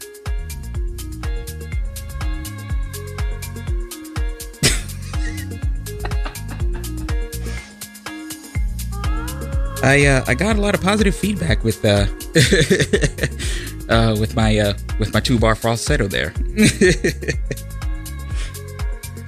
[9.82, 12.06] I uh, I got a lot of positive feedback with uh,
[13.88, 16.34] uh with my uh with my two bar falsetto there.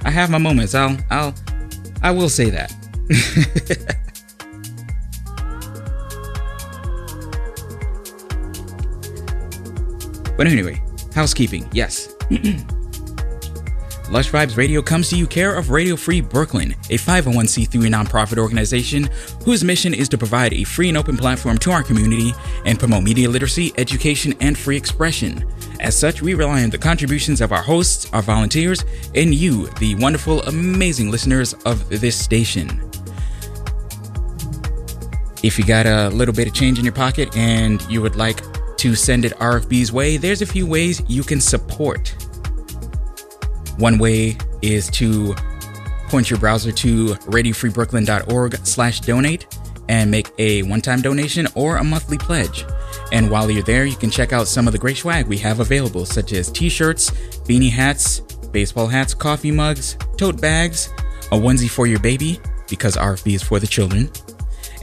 [0.05, 0.75] I have my moments.
[0.75, 1.33] I'll I'll
[2.03, 2.71] I will say that.
[10.37, 10.81] but anyway,
[11.13, 11.67] housekeeping.
[11.73, 12.13] Yes.
[14.13, 19.09] Lush Vibes Radio comes to you care of Radio Free Brooklyn, a 501c3 nonprofit organization
[19.43, 22.31] whose mission is to provide a free and open platform to our community
[22.65, 25.43] and promote media literacy, education, and free expression.
[25.79, 28.85] As such, we rely on the contributions of our hosts, our volunteers,
[29.15, 32.92] and you, the wonderful, amazing listeners of this station.
[35.43, 38.41] If you got a little bit of change in your pocket and you would like
[38.77, 42.15] to send it RFB's way, there's a few ways you can support.
[43.77, 45.35] One way is to
[46.07, 49.59] point your browser to radiofreebrooklyn.org slash donate
[49.89, 52.63] and make a one-time donation or a monthly pledge.
[53.11, 55.59] And while you're there, you can check out some of the great swag we have
[55.59, 57.11] available, such as t-shirts,
[57.41, 58.21] beanie hats,
[58.53, 60.89] baseball hats, coffee mugs, tote bags,
[61.33, 62.39] a onesie for your baby,
[62.69, 64.09] because RFB is for the children,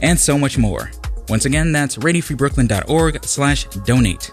[0.01, 0.91] and so much more.
[1.29, 4.31] Once again, that's radiofreebrooklyn.org slash donate.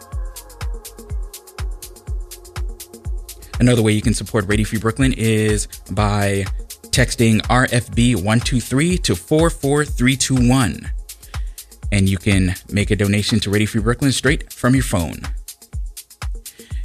[3.60, 6.44] Another way you can support Radio Free Brooklyn is by
[6.90, 10.90] texting RFB123 to 44321.
[11.90, 15.22] And you can make a donation to Radio Free Brooklyn straight from your phone.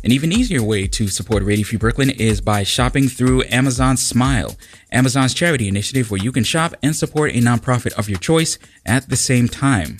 [0.03, 4.57] An even easier way to support Radio Free Brooklyn is by shopping through Amazon Smile,
[4.91, 9.07] Amazon's charity initiative where you can shop and support a nonprofit of your choice at
[9.07, 9.99] the same time.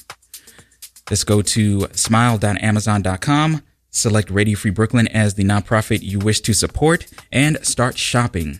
[1.09, 7.05] Let's go to smile.amazon.com Select Radio Free Brooklyn as the nonprofit you wish to support
[7.31, 8.59] and start shopping.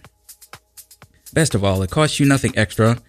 [1.34, 3.00] Best of all, it costs you nothing extra.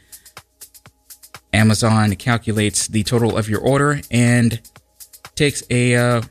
[1.53, 4.61] Amazon calculates the total of your order and
[5.37, 6.23] takes a uh,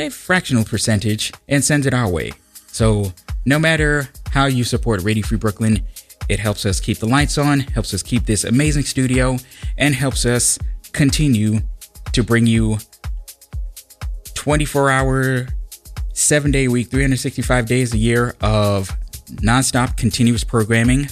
[0.00, 2.32] a fractional percentage and sends it our way.
[2.68, 3.12] So,
[3.44, 5.86] no matter how you support Radio Free Brooklyn,
[6.28, 9.36] it helps us keep the lights on, helps us keep this amazing studio,
[9.78, 10.58] and helps us
[10.92, 11.60] continue
[12.12, 12.78] to bring you
[14.34, 15.48] 24 hour,
[16.12, 18.90] seven day week, 365 days a year of
[19.36, 21.08] nonstop continuous programming,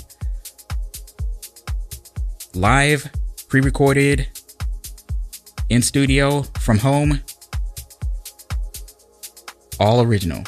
[2.54, 3.10] live,
[3.48, 4.28] pre recorded,
[5.68, 7.20] in studio, from home,
[9.80, 10.42] all original.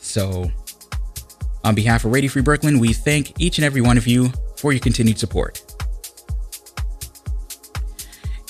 [0.00, 0.50] So,
[1.64, 4.72] on behalf of Radio Free Brooklyn, we thank each and every one of you for
[4.72, 5.62] your continued support.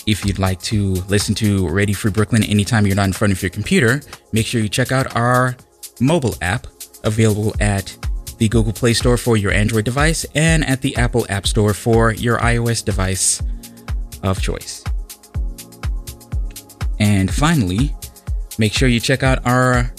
[0.06, 3.40] If you'd like to listen to Radio Free Brooklyn anytime you're not in front of
[3.40, 4.00] your computer,
[4.32, 5.56] make sure you check out our
[6.00, 6.66] mobile app
[7.04, 7.96] available at
[8.38, 12.12] the Google Play Store for your Android device and at the Apple App Store for
[12.12, 13.40] your iOS device
[14.22, 14.82] of choice.
[16.98, 17.94] And finally,
[18.59, 19.93] make sure you check out our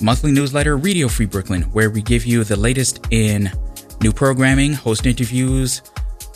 [0.00, 3.50] monthly newsletter, Radio Free Brooklyn, where we give you the latest in
[4.02, 5.82] new programming, host interviews,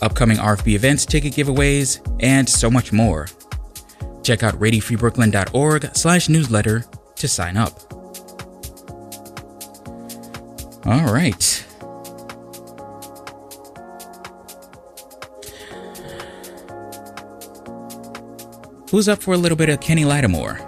[0.01, 3.27] upcoming RFB events, ticket giveaways, and so much more.
[4.23, 6.85] Check out radiofreebrooklyn.org slash newsletter
[7.15, 7.79] to sign up.
[10.85, 11.65] All right.
[18.89, 20.66] Who's up for a little bit of Kenny Lattimore?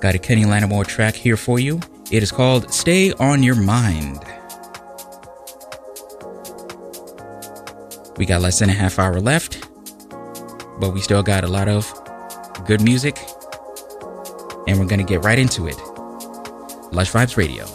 [0.00, 1.80] Got a Kenny Lattimore track here for you.
[2.12, 4.22] It is called Stay on Your Mind.
[8.16, 9.66] We got less than a half hour left,
[10.80, 11.92] but we still got a lot of
[12.66, 13.18] good music,
[14.66, 15.76] and we're going to get right into it.
[16.92, 17.66] Lush Vibes Radio.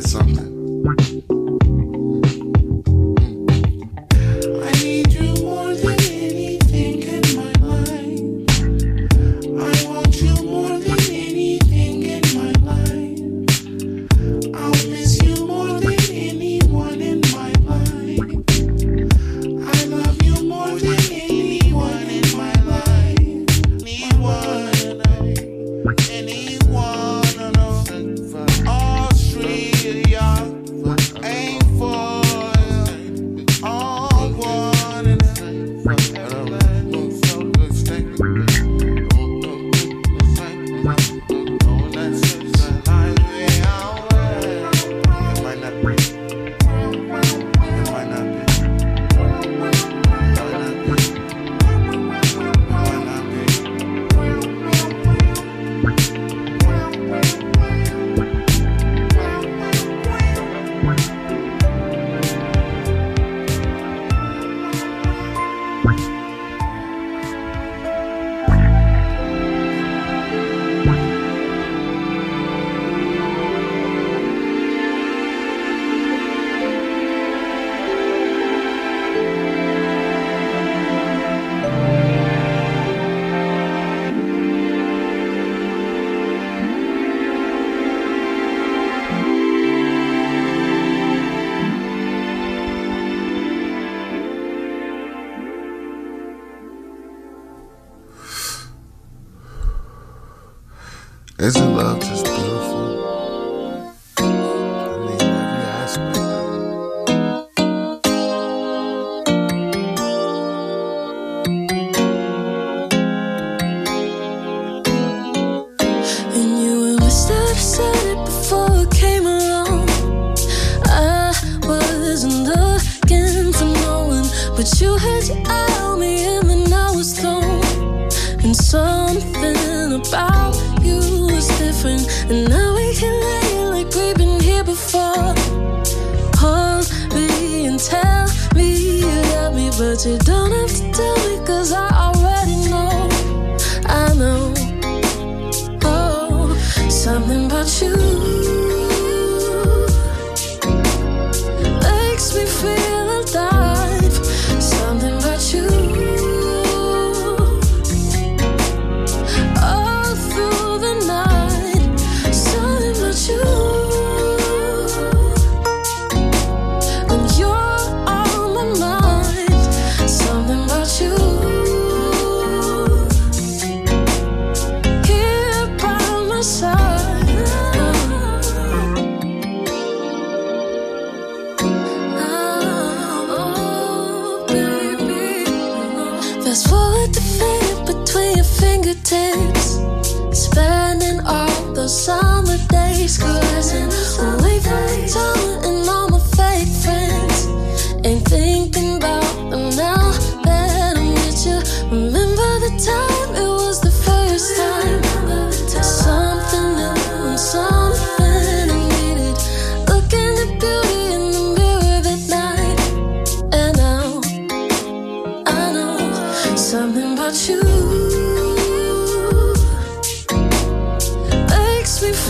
[0.00, 1.39] Isn't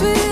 [0.01, 0.30] sweet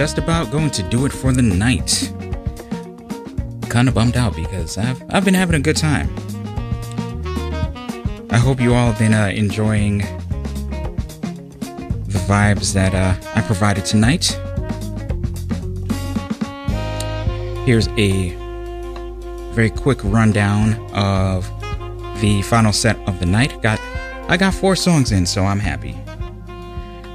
[0.00, 2.10] just about going to do it for the night.
[3.68, 6.08] Kind of bummed out because I've I've been having a good time.
[8.30, 9.98] I hope you all have been uh, enjoying
[12.08, 14.24] the vibes that uh, I provided tonight.
[17.66, 18.30] Here's a
[19.52, 21.46] very quick rundown of
[22.22, 23.60] the final set of the night.
[23.60, 23.78] Got
[24.30, 25.94] I got four songs in, so I'm happy.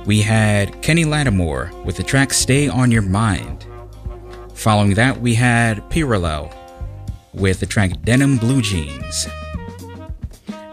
[0.06, 3.66] We had Kenny Lattimore with the track Stay on Your Mind.
[4.54, 6.54] Following that, we had p-rallel
[7.34, 9.28] with the track Denim Blue Jeans.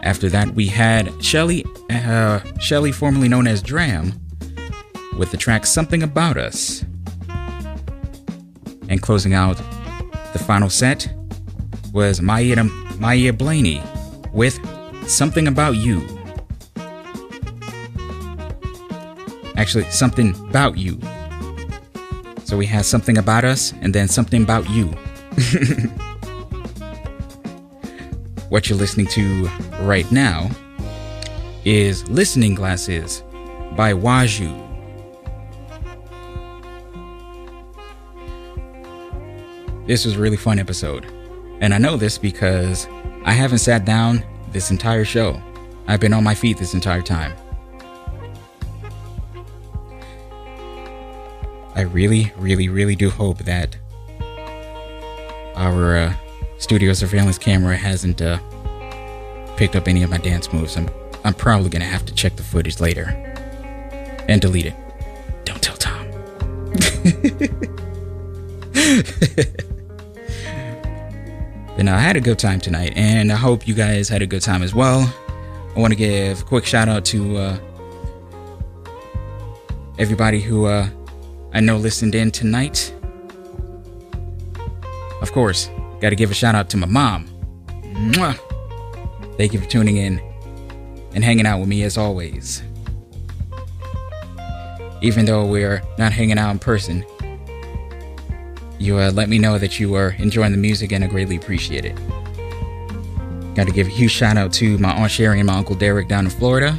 [0.03, 4.13] After that, we had Shelley, uh, Shelley, formerly known as Dram,
[5.17, 6.85] with the track Something About Us.
[8.87, 9.57] And closing out
[10.33, 11.11] the final set
[11.91, 12.67] was Maiya,
[12.99, 13.81] Maiya Blaney
[14.31, 14.59] with
[15.09, 16.22] Something About You.
[19.63, 20.99] Actually, Something About You.
[22.43, 24.87] So we had Something About Us and then Something About You.
[28.49, 29.45] what you're listening to
[29.79, 30.49] right now
[31.63, 33.23] is Listening Glasses
[33.77, 34.51] by Waaju.
[39.87, 41.05] This was a really fun episode.
[41.61, 42.85] And I know this because
[43.23, 45.41] I haven't sat down this entire show.
[45.87, 47.31] I've been on my feet this entire time.
[51.75, 53.75] I really, really, really do hope that
[55.55, 56.13] our uh,
[56.57, 58.39] studio surveillance camera hasn't uh,
[59.57, 60.77] picked up any of my dance moves.
[60.77, 60.89] I'm,
[61.23, 63.05] I'm probably gonna have to check the footage later
[64.27, 64.75] and delete it.
[65.45, 66.09] Don't tell Tom.
[71.75, 74.41] but I had a good time tonight, and I hope you guys had a good
[74.41, 75.11] time as well.
[75.75, 77.57] I want to give a quick shout out to uh,
[79.97, 80.87] everybody who uh,
[81.53, 82.93] I know listened in tonight.
[85.21, 85.69] Of course,
[86.01, 87.27] got to give a shout out to my mom.
[87.93, 88.37] Mwah!
[89.37, 90.19] Thank you for tuning in
[91.13, 92.63] and hanging out with me as always.
[95.01, 97.05] Even though we're not hanging out in person,
[98.79, 101.85] you uh, let me know that you are enjoying the music and I greatly appreciate
[101.85, 101.95] it.
[103.53, 106.07] Got to give a huge shout out to my Aunt Sherry and my Uncle Derek
[106.07, 106.75] down in Florida.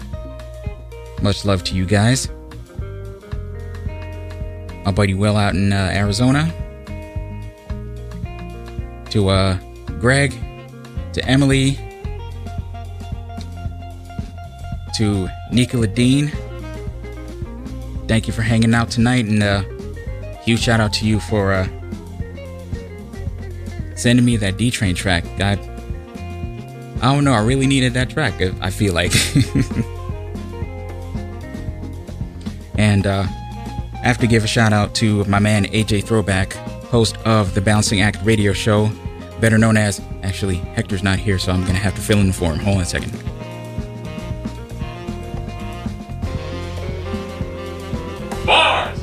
[1.23, 2.29] Much love to you guys.
[4.85, 6.53] My buddy Will out in uh, Arizona.
[9.11, 9.59] To uh,
[10.01, 10.35] Greg,
[11.13, 11.79] to Emily,
[14.97, 16.33] to Nicola Dean.
[18.09, 19.63] Thank you for hanging out tonight, and uh,
[20.43, 21.67] huge shout out to you for uh,
[23.95, 25.25] sending me that D Train track.
[25.41, 25.53] I,
[27.01, 28.35] I don't know, I really needed that track.
[28.61, 29.15] I feel like.
[32.77, 33.27] and uh,
[34.05, 36.53] I have to give a shout out to my man AJ Throwback,
[36.91, 38.91] host of the Bouncing Act radio show,
[39.41, 39.99] better known as.
[40.23, 42.59] Actually, Hector's not here, so I'm gonna have to fill in for him.
[42.59, 43.13] Hold on a second.
[48.45, 49.01] Bars!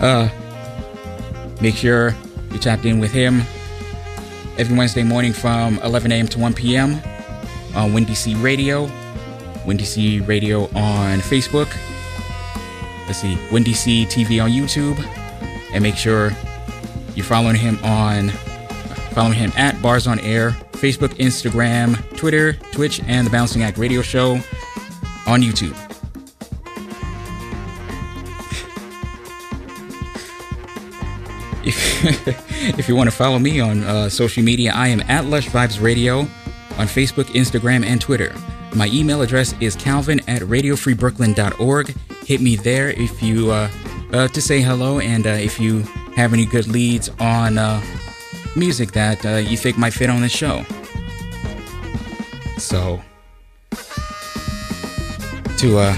[0.02, 0.28] uh,
[1.60, 2.16] make sure
[2.50, 3.44] you tapped in with him
[4.58, 6.28] every Wednesday morning from 11 a.m.
[6.28, 7.00] to 1 p.m.
[7.74, 8.90] on Windy C Radio,
[9.66, 11.74] Windy C Radio on Facebook.
[13.06, 14.98] Let's see, Windy C TV on YouTube,
[15.72, 16.32] and make sure
[17.14, 18.30] you're following him on
[19.14, 24.02] following him at Bars on Air, Facebook, Instagram, Twitter, Twitch, and the Bouncing Act Radio
[24.02, 24.34] Show
[25.26, 25.76] on YouTube.
[31.66, 32.26] If,
[32.66, 35.82] if you want to follow me on uh, social media, I am at Lush Vibes
[35.82, 38.34] Radio on Facebook, Instagram, and Twitter.
[38.74, 41.94] My email address is calvin at radiofreebrooklyn.org.
[42.26, 43.70] Hit me there if you uh,
[44.12, 45.80] uh, to say hello and uh, if you
[46.16, 47.82] have any good leads on uh,
[48.56, 50.64] music that uh, you think might fit on the show.
[52.58, 53.02] So,
[55.58, 55.96] to uh,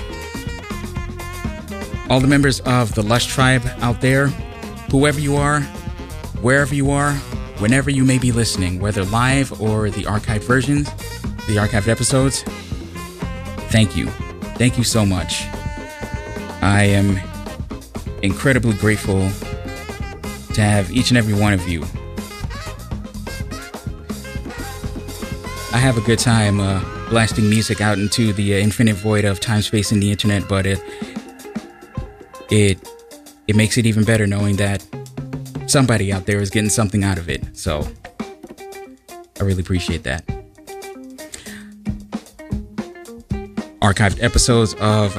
[2.11, 4.29] all the members of the Lush Tribe out there,
[4.91, 5.61] whoever you are,
[6.43, 7.13] wherever you are,
[7.59, 10.87] whenever you may be listening, whether live or the archived versions,
[11.47, 12.43] the archived episodes,
[13.71, 14.07] thank you.
[14.57, 15.43] Thank you so much.
[16.63, 17.21] I am
[18.23, 19.31] incredibly grateful
[20.55, 21.83] to have each and every one of you.
[25.73, 26.81] I have a good time uh,
[27.11, 30.67] blasting music out into the uh, infinite void of time, space, and the internet, but
[30.67, 30.81] it
[32.51, 32.79] it
[33.47, 34.83] it makes it even better knowing that
[35.67, 37.57] somebody out there is getting something out of it.
[37.57, 37.87] So
[39.39, 40.27] I really appreciate that.
[43.81, 45.17] Archived episodes of.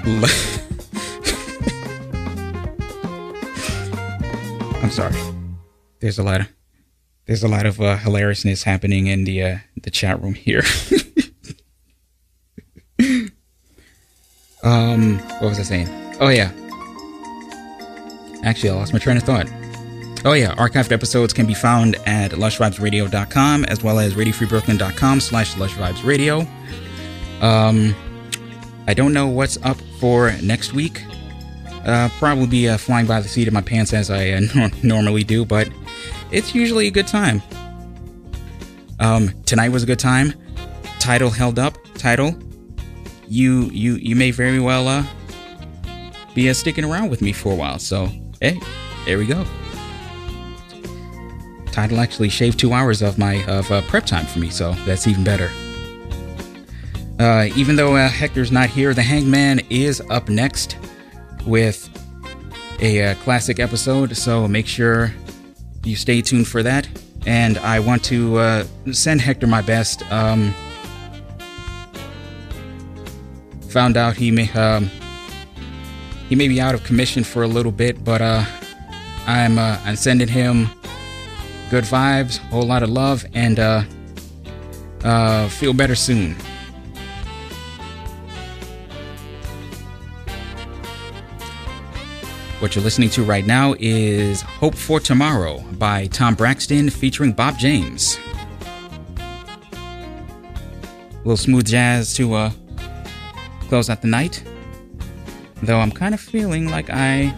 [4.82, 5.14] I'm sorry.
[6.00, 6.48] There's a lot of
[7.26, 10.62] there's a lot of uh, hilariousness happening in the uh, the chat room here.
[14.62, 15.88] um, what was I saying?
[16.20, 16.52] Oh yeah.
[18.42, 19.48] Actually, I lost my train of thought.
[20.22, 26.46] Oh yeah, archived episodes can be found at lushvibesradio.com as well as radiofreebrooklyn.com slash lushvibesradio.
[27.42, 27.94] Um,
[28.86, 31.02] I don't know what's up for next week.
[31.86, 34.40] Uh, probably be uh, flying by the seat of my pants as I uh,
[34.82, 35.70] normally do, but
[36.30, 37.40] it's usually a good time.
[38.98, 40.34] Um, tonight was a good time.
[40.98, 41.78] Tidal held up.
[41.94, 42.34] Tidal,
[43.26, 45.04] you you you may very well uh
[46.34, 47.78] be uh, sticking around with me for a while.
[47.78, 48.10] So
[48.42, 48.60] hey,
[49.06, 49.46] there we go.
[51.72, 55.06] Tidal actually shaved two hours of my of uh, prep time for me, so that's
[55.06, 55.50] even better.
[57.20, 60.78] Uh, even though uh, Hector's not here, the Hangman is up next
[61.46, 61.88] with
[62.80, 65.12] a uh, classic episode, so make sure
[65.84, 66.88] you stay tuned for that.
[67.26, 70.02] And I want to uh, send Hector my best.
[70.10, 70.54] Um,
[73.68, 74.90] found out he may um,
[76.30, 78.44] he may be out of commission for a little bit, but uh,
[79.26, 80.70] I'm I'm sending him
[81.70, 83.84] good vibes, a whole lot of love, and uh,
[85.04, 86.34] uh, feel better soon.
[92.58, 97.56] What you're listening to right now is Hope for Tomorrow by Tom Braxton featuring Bob
[97.56, 98.18] James.
[99.72, 102.50] A little smooth jazz to uh,
[103.68, 104.44] close out the night.
[105.62, 107.34] Though I'm kind of feeling like I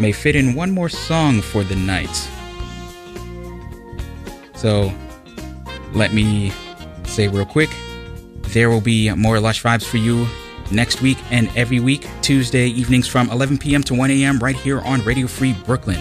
[0.00, 2.28] may fit in one more song for the night.
[4.54, 4.92] So
[5.92, 6.52] let me
[7.04, 7.70] say real quick
[8.52, 10.26] there will be more Lush Vibes for you
[10.72, 13.82] next week and every week, Tuesday evenings from 11 p.m.
[13.84, 14.38] to 1 a.m.
[14.38, 16.00] right here on Radio Free Brooklyn.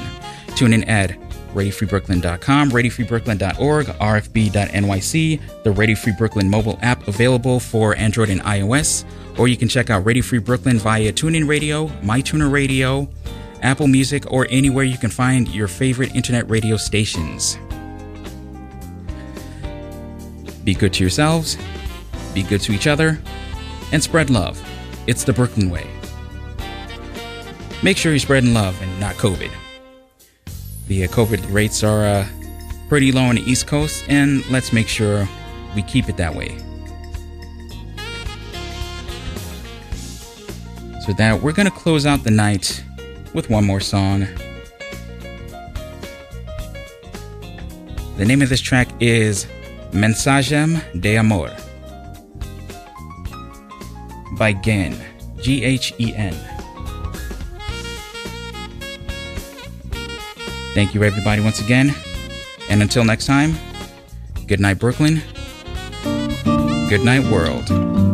[0.55, 1.11] Tune in at
[1.53, 9.03] radiofreebrooklyn.com, radiofreebrooklyn.org, rfb.nyc, the Radio Free Brooklyn mobile app available for Android and iOS,
[9.37, 13.09] or you can check out Radio Free Brooklyn via TuneIn Radio, MyTuner Radio,
[13.61, 17.57] Apple Music, or anywhere you can find your favorite internet radio stations.
[20.63, 21.57] Be good to yourselves,
[22.33, 23.19] be good to each other,
[23.91, 24.61] and spread love.
[25.07, 25.87] It's the Brooklyn way.
[27.81, 29.51] Make sure you're spreading love and not COVID.
[30.87, 32.27] The COVID rates are uh,
[32.89, 35.27] pretty low on the East Coast, and let's make sure
[35.75, 36.57] we keep it that way.
[41.05, 42.83] So that we're gonna close out the night
[43.33, 44.27] with one more song.
[48.17, 49.47] The name of this track is
[49.91, 51.55] Mensagem de Amor
[54.37, 54.95] by ghen,
[55.41, 56.33] G H E N.
[60.73, 61.93] Thank you, everybody, once again.
[62.69, 63.55] And until next time,
[64.47, 65.21] good night, Brooklyn.
[66.89, 68.08] Good night, world.